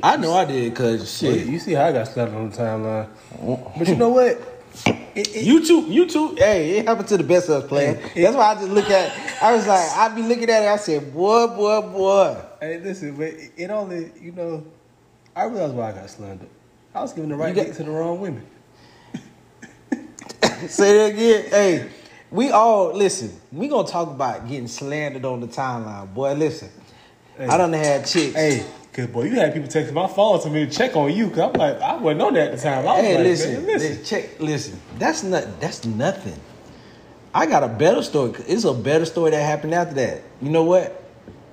[0.03, 1.47] I know I did cause Well, shit.
[1.47, 3.09] you see how I got started on the timeline.
[3.43, 3.79] Uh-uh.
[3.79, 4.27] But you know what?
[4.87, 4.97] It,
[5.37, 6.35] it, You too, you too.
[6.37, 7.95] Hey, it happened to the best of us, player.
[8.15, 9.43] That's why I just look at.
[9.43, 10.69] I was like, I'd be looking at it.
[10.69, 12.37] I said, boy, boy, boy.
[12.61, 14.67] Hey, listen, but it only, you know,
[15.35, 16.49] I realized why I got slandered.
[16.95, 18.47] I was giving the right dick to the wrong women.
[20.69, 21.45] Say that again.
[21.51, 21.91] Hey,
[22.31, 23.31] we all listen.
[23.53, 26.33] We gonna talk about getting slandered on the timeline, boy.
[26.35, 26.71] Listen,
[27.39, 28.35] I done had chicks.
[28.35, 31.29] Hey, cause boy, you had people texting my phone to me to check on you.
[31.31, 32.87] Cause I'm like, I wasn't on that at the time.
[32.89, 33.89] I was Hey, like, listen, listen.
[33.91, 34.81] listen, check, listen.
[34.99, 35.61] That's not.
[35.61, 36.39] That's nothing.
[37.35, 38.33] I got a better story.
[38.47, 40.23] It's a better story that happened after that.
[40.41, 41.03] You know what?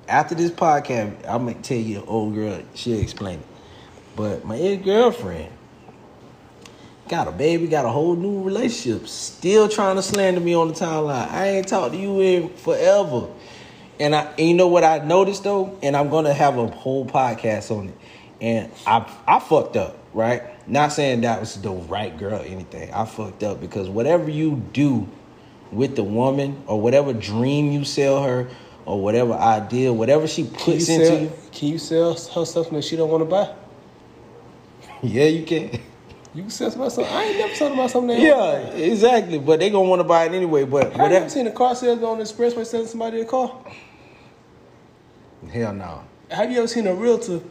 [0.08, 2.62] After this podcast, I'm gonna tell you, old girl.
[2.76, 3.46] She'll explain it.
[4.16, 5.52] But my ex girlfriend
[7.10, 9.08] got a baby, got a whole new relationship.
[9.08, 11.30] Still trying to slander me on the timeline.
[11.30, 13.28] I ain't talked to you in forever.
[14.00, 17.06] And I, and you know what I noticed though, and I'm gonna have a whole
[17.06, 17.96] podcast on it.
[18.42, 20.44] And I, I fucked up, right?
[20.68, 22.92] Not saying that was the right girl or anything.
[22.94, 25.08] I fucked up because whatever you do
[25.72, 28.50] with the woman, or whatever dream you sell her,
[28.86, 32.46] or whatever idea, whatever she Can you, puts into sell, you, can you sell her
[32.46, 33.54] stuff that she don't want to buy?
[35.04, 35.80] yeah, you can.
[36.34, 37.14] You can sell somebody something.
[37.14, 38.20] I ain't never sold about something.
[38.20, 39.38] Yeah, exactly.
[39.38, 40.66] But they gonna want to buy it anyway.
[40.66, 43.56] But Have you seen a car salesman on the expressway selling somebody a car?
[45.52, 46.04] Hell no.
[46.32, 47.42] Have you ever seen a realtor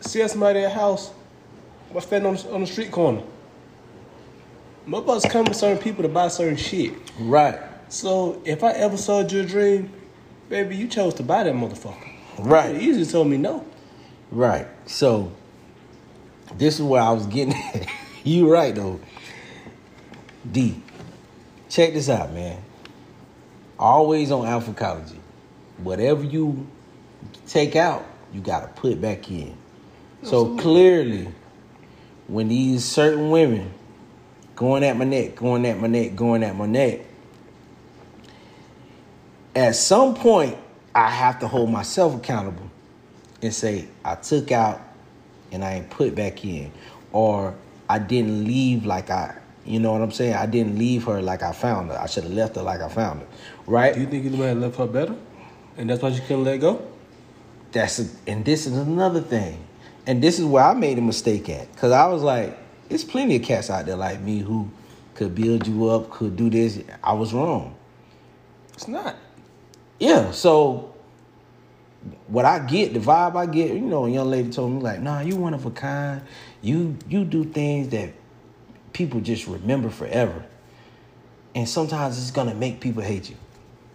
[0.00, 1.10] sell somebody a house
[1.90, 3.22] while standing on the, on the street corner?
[4.88, 6.94] Motherfuckers come to certain people to buy certain shit.
[7.20, 7.58] Right.
[7.88, 9.92] So if I ever sold you a dream,
[10.48, 12.08] baby, you chose to buy that motherfucker.
[12.38, 12.74] Right.
[12.74, 13.64] You easily told me no.
[14.30, 14.66] Right.
[14.86, 15.32] So
[16.54, 17.88] this is where I was getting at.
[18.24, 19.00] you right though.
[20.50, 20.82] D.
[21.68, 22.62] Check this out, man.
[23.78, 25.20] Always on alphacology.
[25.78, 26.66] Whatever you
[27.46, 29.56] take out, you gotta put back in.
[30.22, 31.28] So clearly,
[32.26, 33.72] when these certain women
[34.54, 37.00] going at my neck, going at my neck, going at my neck,
[39.54, 40.56] at some point
[40.94, 42.70] I have to hold myself accountable
[43.42, 44.80] and say I took out
[45.52, 46.72] and I ain't put back in,
[47.12, 47.54] or
[47.88, 50.34] I didn't leave like I, you know what I'm saying?
[50.34, 51.98] I didn't leave her like I found her.
[51.98, 53.26] I should have left her like I found her,
[53.66, 53.94] right?
[53.94, 55.16] Do you think have left her better?
[55.76, 56.86] And that's why she couldn't let go?
[57.72, 59.64] That's a, and this is another thing,
[60.06, 62.56] and this is where I made a mistake at, cause I was like,
[62.88, 64.70] there's plenty of cats out there like me who
[65.14, 66.80] could build you up, could do this.
[67.02, 67.74] I was wrong.
[68.74, 69.16] It's not.
[69.98, 70.94] Yeah, so
[72.28, 75.00] what I get, the vibe I get, you know, a young lady told me like,
[75.00, 76.22] "Nah, you one of a kind.
[76.62, 78.12] You you do things that
[78.92, 80.44] people just remember forever,
[81.54, 83.36] and sometimes it's gonna make people hate you."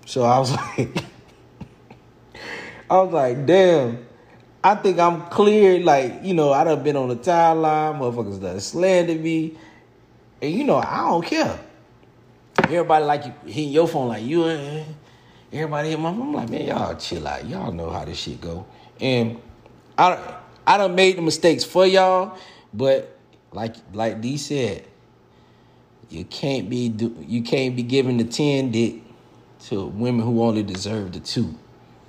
[0.06, 1.04] So I was like,
[2.90, 4.08] I was like, "Damn."
[4.64, 8.60] I think I'm clear, like, you know, I done been on the timeline, motherfuckers done
[8.60, 9.58] slandered me.
[10.40, 11.60] And you know, I don't care.
[12.58, 14.84] Everybody like you hitting your phone like you eh,
[15.52, 16.22] everybody hit my phone.
[16.22, 17.46] I'm like, man, y'all chill out.
[17.48, 18.66] Y'all know how this shit go.
[19.00, 19.40] And
[19.98, 22.38] I I done made the mistakes for y'all,
[22.74, 23.18] but
[23.52, 24.86] like like D said,
[26.10, 28.96] you can't be do, you can't be giving the 10 dick
[29.66, 31.56] to women who only deserve the two.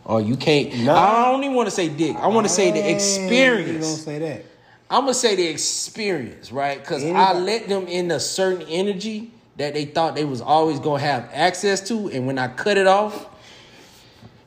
[0.04, 0.94] Or you can't Nah.
[0.94, 2.16] I don't even want to say dick.
[2.16, 3.68] I want to say the experience.
[3.68, 4.44] You don't say that.
[4.90, 6.78] I'm gonna say the experience, right?
[6.78, 11.02] Because I let them in a certain energy that they thought they was always gonna
[11.02, 13.26] have access to, and when I cut it off,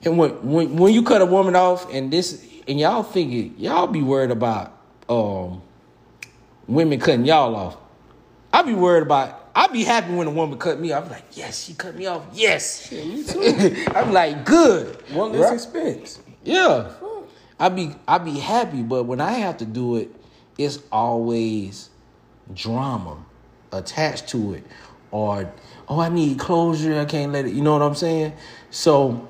[0.05, 3.87] and when when when you cut a woman off, and this and y'all figure y'all
[3.87, 4.71] be worried about
[5.09, 5.61] um
[6.67, 7.77] women cutting y'all off.
[8.53, 9.41] I be worried about.
[9.57, 11.05] I be happy when a woman cut me off.
[11.05, 12.23] I'm like, yes, she cut me off.
[12.33, 13.85] Yes, Yeah, me too.
[13.95, 15.01] I'm like, good.
[15.11, 15.53] One less Right?
[15.53, 16.19] expense.
[16.43, 16.91] Yeah.
[17.57, 20.13] I be I be happy, but when I have to do it,
[20.57, 21.89] it's always
[22.53, 23.17] drama
[23.71, 24.63] attached to it.
[25.11, 25.49] Or
[25.87, 28.33] oh I need closure, I can't let it you know what I'm saying?
[28.71, 29.29] So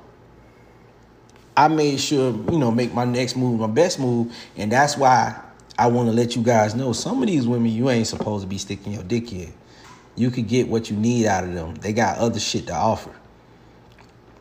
[1.56, 5.40] I made sure, you know, make my next move my best move, and that's why
[5.78, 8.48] I want to let you guys know some of these women you ain't supposed to
[8.48, 9.52] be sticking your dick in.
[10.16, 11.74] You could get what you need out of them.
[11.76, 13.14] They got other shit to offer.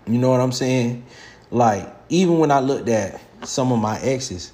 [0.08, 1.06] You know what I'm saying?
[1.52, 4.52] Like even when I looked at some of my exes,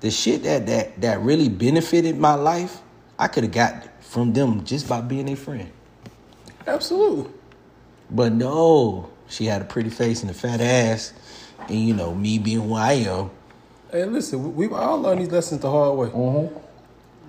[0.00, 2.80] the shit that that that really benefited my life,
[3.18, 5.70] I could have got from them just by being a friend.
[6.66, 7.30] Absolutely.
[8.10, 11.12] But no, she had a pretty face and a fat ass,
[11.68, 13.30] and you know me being who I am.
[13.90, 16.08] Hey, listen, we, we all learn these lessons the hard way.
[16.08, 16.56] Mm-hmm.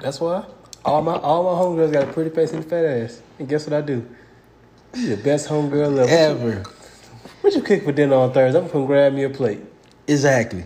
[0.01, 0.45] That's why
[0.85, 3.21] all my all my homegirls got a pretty face and a fat ass.
[3.39, 4.07] And guess what I do?
[4.95, 6.09] You the best homegirl ever.
[6.49, 6.63] Ever
[7.41, 8.59] What you cook for dinner on Thursday?
[8.59, 9.59] I'm gonna grab me a plate.
[10.07, 10.63] exactly.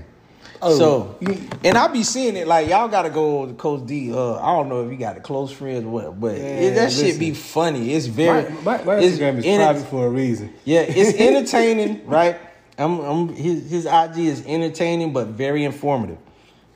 [0.64, 4.14] Oh, so, you- and I be seeing it like y'all gotta go to Coach D.
[4.14, 6.76] Uh, I don't know if you got a close friends or what, but Man, it,
[6.76, 7.94] that shit be funny.
[7.96, 10.54] It's very My, my, my it's Instagram is enter- private for a reason.
[10.64, 12.38] Yeah, it's entertaining, right?
[12.82, 16.18] I'm, I'm his his IG is entertaining but very informative.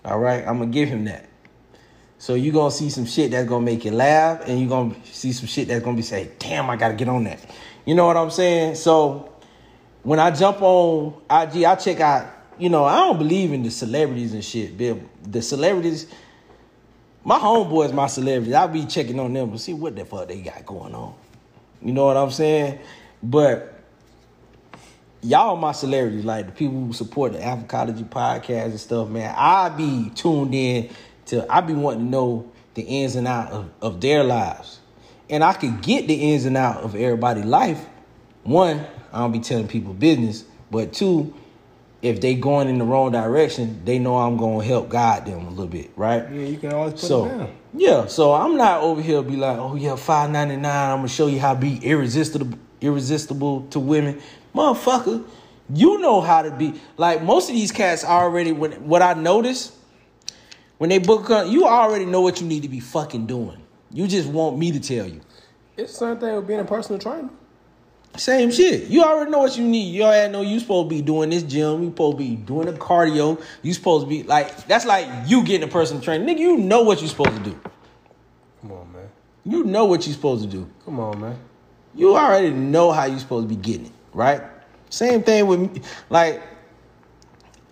[0.04, 1.28] All right, I'm gonna give him that.
[2.18, 5.32] So you gonna see some shit that's gonna make you laugh, and you gonna see
[5.32, 7.40] some shit that's gonna be say, "Damn, I gotta get on that."
[7.86, 8.76] You know what I'm saying?
[8.76, 9.30] So
[10.04, 12.28] when I jump on IG, I check out.
[12.58, 14.78] You know, I don't believe in the celebrities and shit.
[14.78, 15.00] But
[15.30, 16.08] the celebrities,
[17.24, 20.42] my homeboys, my celebrities, I'll be checking on them to see what the fuck they
[20.42, 21.16] got going on.
[21.82, 22.80] You know what I'm saying?
[23.22, 23.75] But
[25.26, 29.34] y'all my celebrities, like the people who support the Alphacology podcast and stuff, man.
[29.36, 30.90] I be tuned in
[31.28, 34.80] to I be wanting to know the ins and out of, of their lives.
[35.30, 37.84] And I could get the ins and out of everybody's life.
[38.44, 41.34] One, I don't be telling people business, but two,
[42.04, 45.50] if they going in the wrong direction, they know I'm gonna help guide them a
[45.50, 46.24] little bit, right?
[46.32, 47.56] Yeah, you can always put so it down.
[47.74, 50.92] yeah, so I'm not over here be like, oh yeah, five ninety nine.
[50.92, 54.22] I'm gonna show you how to be irresistible, irresistible to women,
[54.56, 55.24] motherfucker.
[55.74, 58.52] You know how to be like most of these cats already.
[58.52, 59.76] When what I notice
[60.78, 63.58] when they book, a- you already know what you need to be fucking doing.
[63.92, 65.22] You just want me to tell you.
[65.78, 67.30] It's the same thing with being a personal trainer.
[68.18, 68.88] Same shit.
[68.90, 69.94] You already know what you need.
[69.94, 71.84] You already know you supposed to be doing this gym.
[71.84, 73.42] You supposed to be doing the cardio.
[73.62, 76.26] You supposed to be like that's like you getting a personal trainer.
[76.26, 77.60] Nigga, you know what you supposed to do.
[78.62, 79.10] Come on, man.
[79.44, 80.70] You know what you supposed to do.
[80.86, 81.38] Come on, man.
[81.94, 84.42] You already know how you supposed to be getting it, right?
[84.90, 85.82] Same thing with me.
[86.10, 86.42] Like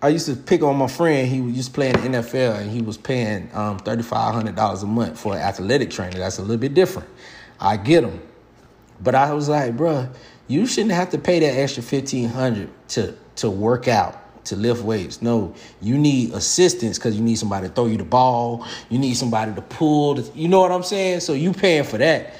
[0.02, 1.26] I used to pick on my friend.
[1.26, 4.82] He was just playing the NFL, and he was paying um, thirty five hundred dollars
[4.82, 6.18] a month for an athletic trainer.
[6.18, 7.08] That's a little bit different.
[7.58, 8.20] I get him,
[9.00, 10.14] but I was like, bruh,
[10.46, 14.20] you shouldn't have to pay that extra fifteen hundred to to work out.
[14.48, 15.54] To lift weights, no.
[15.80, 18.66] You need assistance because you need somebody to throw you the ball.
[18.90, 20.16] You need somebody to pull.
[20.16, 21.20] The, you know what I'm saying?
[21.20, 22.34] So you paying for that.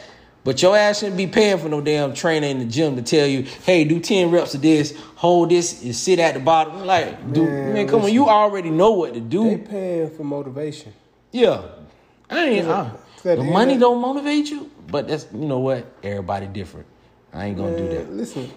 [0.44, 3.26] But your ass shouldn't be paying for no damn trainer in the gym to tell
[3.26, 6.84] you, hey, do 10 reps of this, hold this, and sit at the bottom.
[6.84, 9.48] Like, dude, Man, man, come on, you already know what to do.
[9.48, 10.92] They paying for motivation.
[11.32, 11.62] yeah.
[12.30, 12.90] I ain't, I,
[13.22, 15.86] the money don't motivate you, but that's, you know what?
[16.02, 16.86] Everybody different.
[17.34, 18.10] I ain't gonna do that.
[18.10, 18.50] Listen,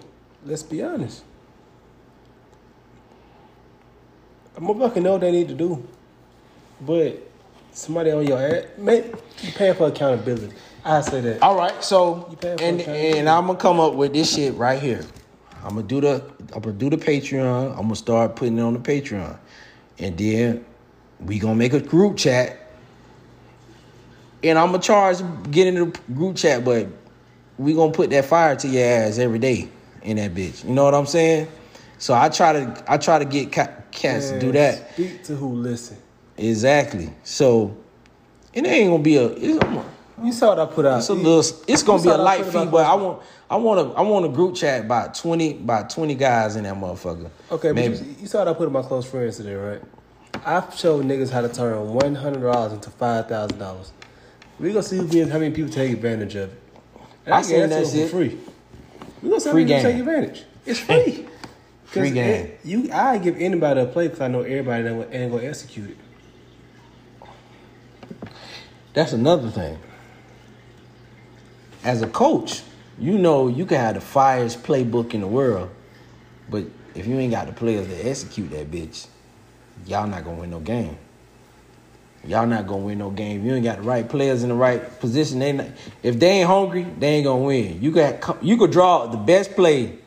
[0.44, 1.22] let's be honest.
[4.56, 5.86] A motherfucker know what they need to do,
[6.80, 7.22] but
[7.72, 9.04] somebody on your ad, man,
[9.42, 10.54] you paying for accountability.
[10.88, 11.42] I say that.
[11.42, 14.54] All right, so You paying for and and I'm gonna come up with this shit
[14.54, 15.04] right here.
[15.62, 16.24] I'm gonna do the
[16.54, 17.72] I'm gonna do the Patreon.
[17.72, 19.36] I'm gonna start putting it on the Patreon,
[19.98, 20.64] and then
[21.20, 22.56] we gonna make a group chat.
[24.42, 25.18] And I'm gonna charge
[25.50, 26.86] getting in the group chat, but
[27.58, 29.68] we gonna put that fire to your ass every day
[30.02, 30.64] in that bitch.
[30.64, 31.48] You know what I'm saying?
[31.98, 35.36] So I try to I try to get ca- cats to do that Speak to
[35.36, 35.98] who listen.
[36.38, 37.12] exactly.
[37.24, 37.76] So
[38.54, 39.97] and it ain't gonna be a.
[40.22, 40.98] You saw what I put out.
[40.98, 41.40] it's a little.
[41.66, 43.22] It's gonna be a light fee, but I want.
[43.50, 43.96] I want to.
[43.98, 45.52] I want a group chat about twenty.
[45.52, 47.30] About twenty guys in that motherfucker.
[47.50, 47.96] Okay, maybe.
[47.96, 49.80] but you, you saw what I put in my close friends today, right?
[50.44, 53.92] I've showed niggas how to turn one hundred dollars into five thousand dollars.
[54.58, 56.62] We gonna see who being how many people take advantage of it.
[57.26, 58.10] And I gave seen that shit.
[58.10, 58.38] free.
[59.22, 60.44] We gonna see how many people take advantage.
[60.66, 61.28] It's free.
[61.84, 62.46] Free game.
[62.46, 65.90] it- you, I give anybody a play because I know everybody ain't ain't gonna execute
[65.90, 65.96] it.
[68.94, 69.78] That's another thing.
[71.84, 72.62] As a coach,
[72.98, 75.70] you know you can have the fireest playbook in the world,
[76.50, 76.64] but
[76.94, 79.06] if you ain't got the players to execute that bitch,
[79.86, 80.98] y'all not gonna win no game.
[82.24, 83.46] Y'all not gonna win no game.
[83.46, 85.38] You ain't got the right players in the right position.
[85.38, 85.66] They not,
[86.02, 87.80] if they ain't hungry, they ain't gonna win.
[87.80, 89.98] You got you could draw the best play,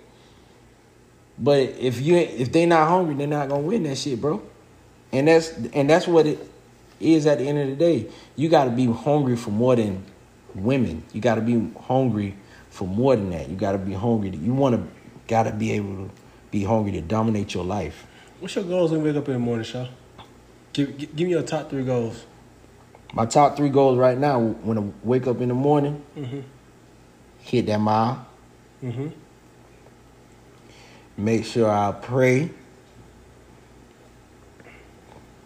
[1.40, 4.42] but if you if they not hungry, they're not gonna win that shit, bro.
[5.14, 6.40] And that's and that's what it
[7.00, 8.08] is at the end of the day.
[8.36, 10.04] You got to be hungry for more than
[10.56, 11.04] women.
[11.14, 12.36] You got to be hungry
[12.70, 13.50] for more than that.
[13.50, 14.32] You got to be hungry.
[14.32, 14.88] To, you want to
[15.28, 16.12] got to be able to
[16.52, 18.06] be hungry to dominate your life.
[18.40, 19.88] What's your goals when you wake up in the morning, Shaw?
[20.74, 22.26] Give, give, give me your top three goals.
[23.14, 26.40] My top three goals right now when I wake up in the morning, Mm-hmm.
[27.40, 28.26] hit that mile,
[28.84, 29.08] Mm-hmm.
[31.18, 32.50] make sure I pray.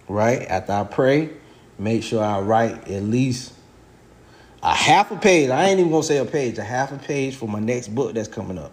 [0.07, 1.31] Right after I pray,
[1.79, 3.53] make sure I write at least
[4.65, 5.51] a half a page.
[5.51, 8.15] I ain't even gonna say a page, a half a page for my next book
[8.15, 8.71] that's coming up.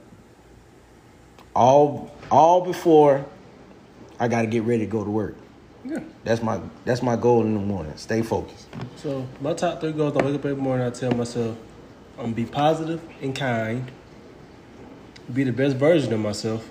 [1.54, 3.26] All all before
[4.18, 5.36] I gotta get ready to go to work.
[5.84, 6.00] Yeah.
[6.24, 7.92] That's my that's my goal in the morning.
[7.96, 8.68] Stay focused.
[8.96, 11.58] So my top three goals, I wake up every morning, I tell myself,
[12.16, 13.90] I'm gonna be positive and kind,
[15.30, 16.70] be the best version of myself,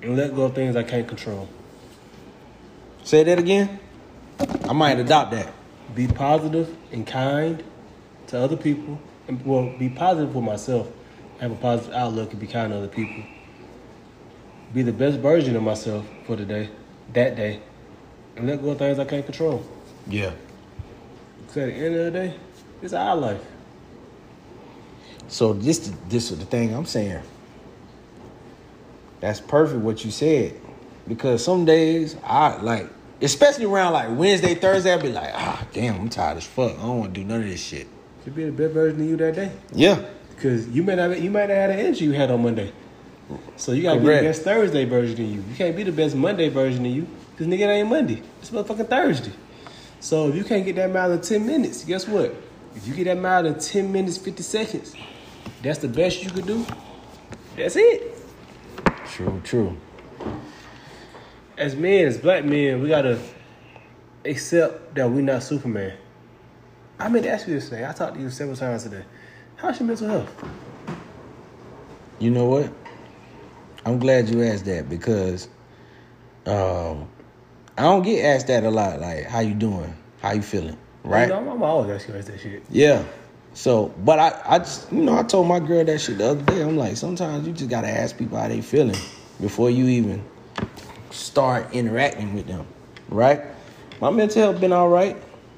[0.00, 1.46] and let go of things I can't control.
[3.04, 3.80] Say that again.
[4.66, 5.52] I might adopt that.
[5.94, 7.62] Be positive and kind
[8.32, 10.88] to other people, and well, be positive for myself,
[11.38, 13.22] have a positive outlook, and be kind to other people.
[14.74, 16.70] Be the best version of myself for the day,
[17.12, 17.60] that day,
[18.36, 19.64] and let go of things I can't control.
[20.08, 20.32] Yeah.
[21.48, 22.34] Cause at the end of the day,
[22.80, 23.42] it's our life.
[25.28, 27.22] So this this is the thing I'm saying.
[29.20, 30.58] That's perfect what you said.
[31.06, 32.88] Because some days I like
[33.20, 36.72] especially around like Wednesday, Thursday, I'll be like, ah damn, I'm tired as fuck.
[36.72, 37.86] I don't wanna do none of this shit.
[38.24, 39.52] Should be the best version of you that day.
[39.72, 40.04] Yeah.
[40.40, 42.72] Cause you may not you might not have the energy you had on Monday.
[43.56, 45.44] So you gotta be the best Thursday version of you.
[45.48, 47.06] You can't be the best Monday version of you.
[47.36, 48.22] Cause nigga, ain't Monday.
[48.40, 49.32] It's motherfucking Thursday.
[50.00, 52.34] So if you can't get that mile in 10 minutes, guess what?
[52.74, 54.94] If you get that mile in 10 minutes, 50 seconds,
[55.62, 56.66] that's the best you could do.
[57.56, 58.16] That's it.
[59.06, 59.76] True, true.
[61.56, 63.20] As men, as black men, we gotta
[64.24, 65.96] accept that we're not Superman.
[67.02, 67.84] I meant to ask you this today.
[67.84, 69.02] I talked to you several times today.
[69.56, 70.44] How's your mental health?
[72.20, 72.72] You know what?
[73.84, 75.48] I'm glad you asked that because
[76.46, 77.08] um,
[77.76, 79.00] I don't get asked that a lot.
[79.00, 79.92] Like, how you doing?
[80.20, 80.78] How you feeling?
[81.02, 81.22] Right?
[81.22, 82.62] You know, I'm, always asking that shit.
[82.70, 83.02] Yeah.
[83.54, 86.42] So, but I, I just, you know, I told my girl that shit the other
[86.42, 86.62] day.
[86.62, 88.96] I'm like, sometimes you just gotta ask people how they feeling
[89.40, 90.24] before you even
[91.10, 92.64] start interacting with them,
[93.08, 93.42] right?
[94.00, 95.16] My mental health been all right.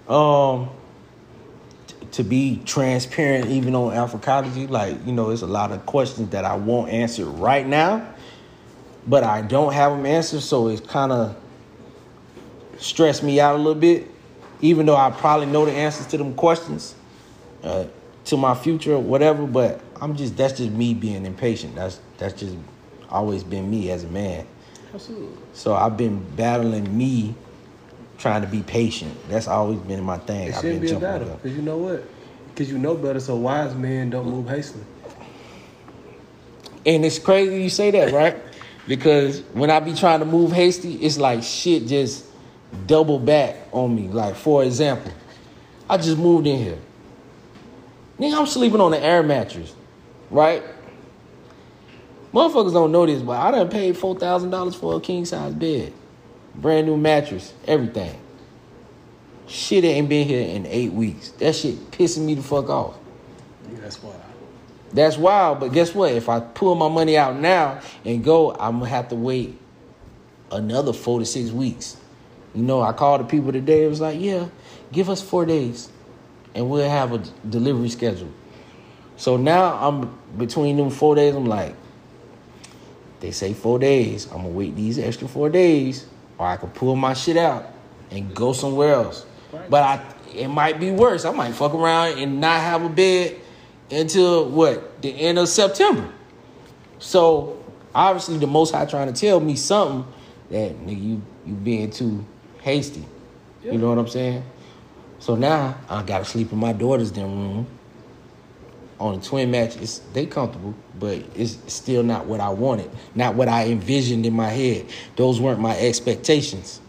[0.08, 0.70] Um,
[2.14, 6.44] to be transparent, even on alphacology, like you know, there's a lot of questions that
[6.44, 8.06] I won't answer right now,
[9.04, 11.36] but I don't have them answered, so it's kind of
[12.78, 14.08] stressed me out a little bit.
[14.60, 16.94] Even though I probably know the answers to them questions,
[17.64, 17.86] uh,
[18.26, 19.44] to my future, whatever.
[19.46, 21.74] But I'm just that's just me being impatient.
[21.74, 22.56] That's that's just
[23.10, 24.46] always been me as a man.
[24.94, 25.36] Absolutely.
[25.52, 27.34] So I've been battling me,
[28.18, 29.16] trying to be patient.
[29.28, 30.48] That's always been my thing.
[30.48, 31.40] It I've shouldn't been be a jumping battle.
[31.42, 32.04] Because you know what?
[32.48, 34.84] Because you know better, so wise men don't move hastily.
[36.86, 38.36] And it's crazy you say that, right?
[38.86, 42.26] because when I be trying to move hasty, it's like shit just
[42.86, 44.08] double back on me.
[44.08, 45.12] Like for example,
[45.88, 46.78] I just moved in here.
[48.18, 49.74] Nigga, I'm sleeping on an air mattress,
[50.30, 50.62] right?
[52.32, 55.54] Motherfuckers don't know this, but I done paid four thousand dollars for a king size
[55.54, 55.92] bed,
[56.54, 58.18] brand new mattress, everything.
[59.46, 61.30] Shit ain't been here in eight weeks.
[61.32, 62.96] That shit pissing me the fuck off.
[63.70, 64.14] Yeah, that's why.
[64.92, 66.12] That's wild, but guess what?
[66.12, 69.58] If I pull my money out now and go, I'm gonna have to wait
[70.52, 71.96] another four to six weeks.
[72.54, 73.84] You know, I called the people today.
[73.84, 74.46] It was like, yeah,
[74.92, 75.90] give us four days,
[76.54, 78.30] and we'll have a delivery schedule.
[79.16, 81.34] So now I'm between them four days.
[81.34, 81.74] I'm like,
[83.18, 84.26] they say four days.
[84.26, 86.06] I'm gonna wait these extra four days,
[86.38, 87.66] or I can pull my shit out
[88.10, 89.26] and go somewhere else.
[89.68, 90.04] But I,
[90.34, 91.24] it might be worse.
[91.24, 93.36] I might fuck around and not have a bed
[93.90, 96.08] until what the end of September.
[96.98, 97.62] So
[97.94, 100.12] obviously, the Most High trying to tell me something
[100.50, 102.24] that nigga, you you being too
[102.62, 103.04] hasty.
[103.62, 104.44] You know what I'm saying?
[105.20, 107.66] So now I gotta sleep in my daughter's den room
[109.00, 109.76] on a twin match.
[109.76, 114.34] It's they comfortable, but it's still not what I wanted, not what I envisioned in
[114.34, 114.86] my head.
[115.16, 116.80] Those weren't my expectations.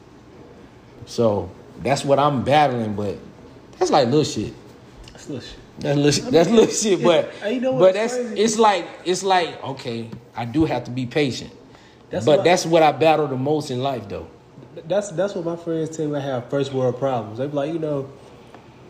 [1.05, 1.49] So
[1.81, 3.17] that's what I'm battling, but
[3.77, 4.53] that's like little shit.
[5.11, 5.59] That's little shit.
[5.79, 8.39] That's little, that's little shit, but uh, you know but that's crazy?
[8.41, 11.51] it's like it's like okay, I do have to be patient,
[12.09, 14.27] That's but what- that's what I battle the most in life, though.
[14.87, 17.39] That's that's what my friends tell me I have first world problems.
[17.39, 18.09] They be like, you know,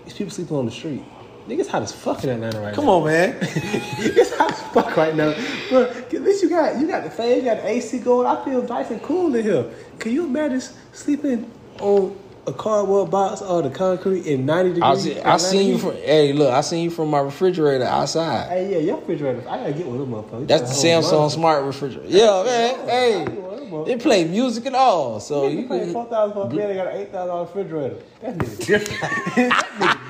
[0.03, 1.03] these people sleeping on the street.
[1.48, 2.91] Niggas hot as fuck in Atlanta right Come now.
[2.91, 3.38] Come on, man.
[3.41, 5.36] it's hot as fuck right now.
[5.70, 8.26] But at least you got you got the fan, you got the AC going.
[8.26, 9.66] I feel nice and cool in here.
[10.00, 12.18] Can you imagine sleeping on
[12.48, 14.84] a cardboard box or the concrete in ninety degrees?
[14.84, 15.93] I, see, I seen you from.
[15.93, 18.50] Hey, look, I seen you from my refrigerator outside.
[18.50, 19.48] Hey, yeah, your refrigerator.
[19.48, 20.48] I gotta get one of them motherfuckers.
[20.48, 22.08] That's the Got a whole Samsung smart refrigerator.
[22.10, 22.89] Yeah, man.
[22.89, 23.26] Hey,
[23.70, 23.84] Hey.
[23.86, 26.70] they play music and all, so You you pay four thousand for a bed.
[26.70, 27.97] They got an eight thousand dollar refrigerator.
[28.22, 29.53] That nigga different.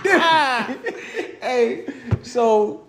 [1.41, 1.85] hey,
[2.23, 2.85] so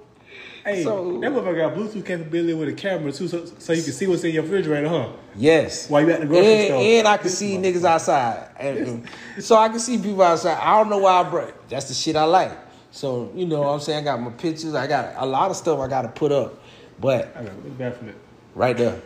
[0.66, 3.92] Hey, So- that motherfucker got Bluetooth capability with a camera too, so, so you can
[3.92, 5.10] see what's in your refrigerator, huh?
[5.36, 5.88] Yes.
[5.88, 6.82] While you at the grocery and, store.
[6.82, 8.48] and I can see niggas outside.
[8.58, 9.08] And-
[9.38, 10.58] so I can see people outside.
[10.58, 12.50] I don't know why I brought that's the shit I like.
[12.90, 14.00] So, you know what I'm saying?
[14.00, 14.74] I got my pictures.
[14.74, 16.58] I got a lot of stuff I gotta put up.
[16.98, 18.14] But I got to look bad for that.
[18.56, 19.00] Right there.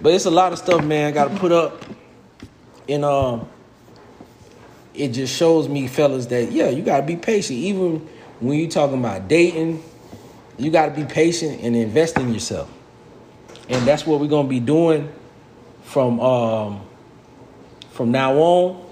[0.00, 1.84] But it's a lot of stuff, man, gotta put up.
[2.88, 3.48] And um
[4.94, 7.58] it just shows me, fellas, that yeah, you gotta be patient.
[7.58, 8.08] Even
[8.40, 9.82] when you're talking about dating,
[10.56, 12.70] you gotta be patient and invest in yourself.
[13.68, 15.12] And that's what we're gonna be doing
[15.82, 16.80] from um
[17.90, 18.86] from now on.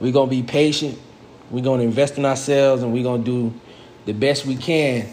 [0.00, 0.98] We're gonna be patient.
[1.50, 3.52] We're gonna invest in ourselves, and we're gonna do
[4.06, 5.08] the best we can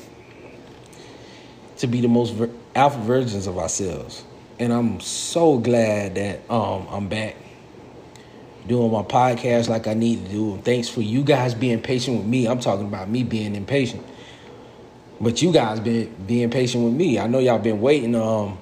[1.77, 4.23] to be the most ver- alpha versions of ourselves.
[4.59, 7.35] And I'm so glad that um I'm back.
[8.67, 10.57] doing my podcast like I need to do.
[10.63, 12.47] Thanks for you guys being patient with me.
[12.47, 14.05] I'm talking about me being impatient.
[15.21, 17.19] But you guys been being patient with me.
[17.19, 18.15] I know y'all been waiting.
[18.15, 18.57] Um,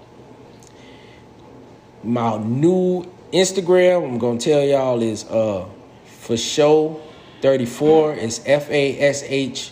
[2.04, 5.66] my new Instagram, I'm gonna tell y'all is uh
[6.06, 7.02] for show
[7.42, 8.16] 34.
[8.16, 9.72] It's F A S H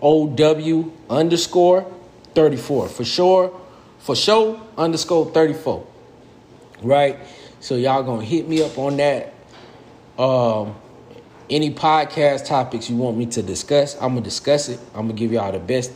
[0.00, 1.86] O W underscore
[2.34, 2.88] 34.
[2.88, 3.60] For sure,
[4.02, 5.86] for show underscore 34.
[6.82, 7.18] Right?
[7.60, 9.34] So y'all gonna hit me up on that.
[10.18, 10.74] Um
[11.50, 14.80] any podcast topics you want me to discuss, I'm gonna discuss it.
[14.94, 15.92] I'm gonna give y'all the best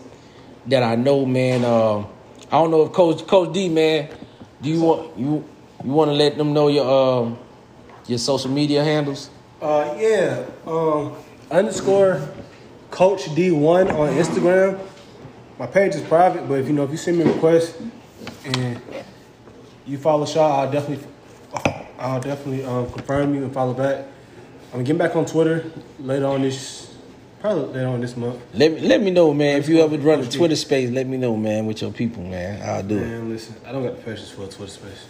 [0.66, 1.64] that I know, man.
[1.64, 2.07] Um,
[2.50, 4.09] I don't know if Coach Coach D, man,
[4.61, 5.44] do you want you
[5.84, 7.38] you want to let them know your um
[8.07, 9.30] your social media handles?
[9.61, 10.44] Uh, yeah.
[10.66, 11.14] Um,
[11.50, 12.28] underscore
[12.90, 14.78] Coach D one on Instagram.
[15.59, 17.76] My page is private, but if you know if you send me a request
[19.87, 21.07] you follow Shaw, I'll definitely
[21.99, 24.05] I'll definitely um, confirm you and follow back.
[24.72, 26.95] I'm getting back on Twitter later on this
[27.41, 28.41] probably later on this month.
[28.53, 29.59] Let me let me know, man.
[29.59, 32.61] If you ever run a Twitter space, let me know, man, with your people, man.
[32.62, 33.01] I'll do it.
[33.01, 35.07] Man, listen, I don't got the patience for a Twitter space.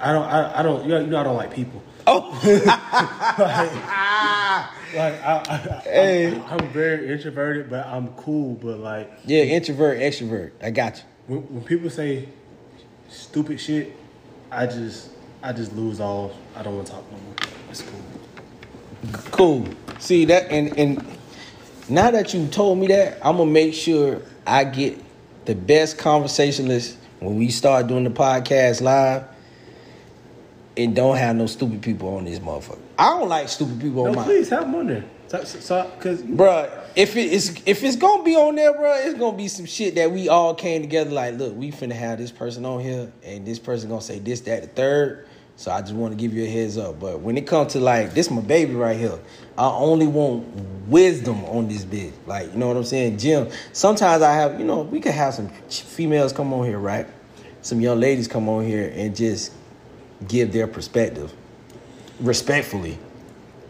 [0.00, 0.24] I don't.
[0.24, 0.82] I, I don't.
[0.82, 1.82] You know, you know, I don't like people.
[2.06, 2.32] Oh,
[4.94, 6.34] Like I, I, Hey.
[6.34, 8.54] I'm, I'm very introverted, but I'm cool.
[8.54, 10.52] But like yeah, introvert, extrovert.
[10.62, 11.02] I got you.
[11.26, 12.28] when, when people say
[13.14, 13.92] stupid shit,
[14.50, 15.10] I just
[15.42, 16.32] I just lose all.
[16.56, 17.34] I don't want to talk no more.
[17.70, 18.00] It's cool.
[19.30, 19.68] Cool.
[19.98, 21.04] See that, and and
[21.88, 24.98] now that you told me that, I'm gonna make sure I get
[25.44, 29.24] the best conversationalist when we start doing the podcast live,
[30.76, 32.78] and don't have no stupid people on this motherfucker.
[32.98, 34.24] I don't like stupid people on No, my.
[34.24, 35.04] please have them on there.
[35.26, 39.18] So, so, cause Bruh, if it is if it's gonna be on there, bruh, it's
[39.18, 42.30] gonna be some shit that we all came together like, look, we finna have this
[42.30, 45.26] person on here, and this person gonna say this, that, the third.
[45.56, 46.98] So I just want to give you a heads up.
[46.98, 49.18] But when it comes to like this, my baby right here,
[49.56, 50.46] I only want
[50.88, 52.12] wisdom on this bitch.
[52.26, 53.50] Like you know what I'm saying, Jim.
[53.72, 57.06] Sometimes I have, you know, we could have some females come on here, right?
[57.62, 59.52] Some young ladies come on here and just
[60.28, 61.32] give their perspective,
[62.20, 62.98] respectfully.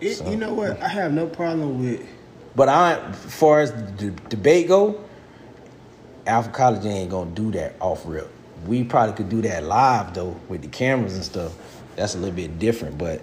[0.05, 0.81] It, you know what?
[0.81, 2.07] I have no problem with.
[2.55, 5.03] But I, as far as the debate go,
[6.27, 8.31] Alphacology ain't gonna do that off rip.
[8.67, 11.55] We probably could do that live though with the cameras and stuff.
[11.97, 13.21] That's a little bit different, but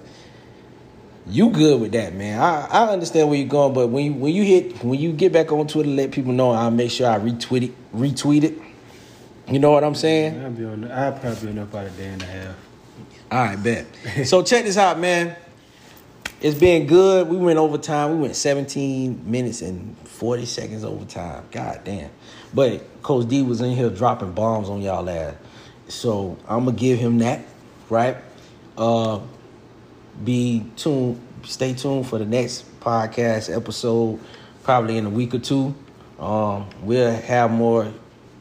[1.27, 2.39] you good with that, man.
[2.39, 5.31] I, I understand where you're going, but when you, when you hit when you get
[5.31, 6.51] back on Twitter, let people know.
[6.51, 7.95] I'll make sure I retweet it.
[7.95, 8.57] Retweet it.
[9.47, 10.43] You know what I'm saying?
[10.43, 10.91] I'll be on.
[10.91, 12.55] I'll probably be on there about a day and a half.
[13.31, 13.85] All right, bet.
[14.25, 15.35] so check this out, man.
[16.41, 17.27] It's been good.
[17.27, 18.13] We went overtime.
[18.15, 21.45] We went 17 minutes and 40 seconds overtime.
[21.51, 22.09] God damn.
[22.51, 25.35] But Coach D was in here dropping bombs on y'all ass.
[25.87, 27.45] So I'm gonna give him that,
[27.91, 28.17] right?
[28.75, 29.19] Uh
[30.23, 34.19] be tuned, stay tuned for the next podcast episode,
[34.63, 35.75] probably in a week or two.
[36.19, 37.93] Um, we'll have more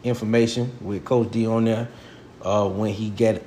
[0.05, 1.89] information with Coach D on there
[2.43, 3.43] uh, when he get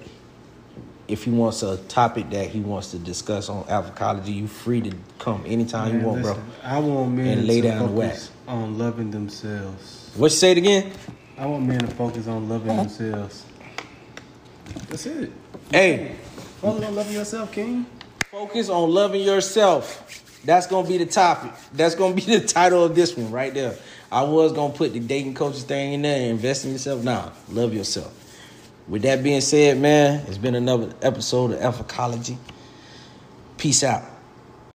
[1.14, 4.92] if he wants a topic that he wants to discuss on alphacology, you free to
[5.20, 6.38] come anytime you Man, want, bro.
[6.64, 8.32] I want men And lay to down the focus wax.
[8.48, 10.12] on loving themselves.
[10.18, 10.92] What you say it again?
[11.38, 13.46] I want men to focus on loving themselves.
[14.90, 15.32] That's it.
[15.72, 16.16] Hey,
[16.62, 17.86] Focus on loving yourself, King.
[18.32, 20.20] focus on loving yourself.
[20.46, 21.52] That's gonna be the topic.
[21.74, 23.76] That's gonna be the title of this one right there.
[24.12, 27.04] I was gonna put the dating coaches thing in there and invest in yourself.
[27.04, 28.12] Nah, love yourself.
[28.88, 32.38] With that being said, man, it's been another episode of Alphacology.
[33.58, 34.04] Peace out.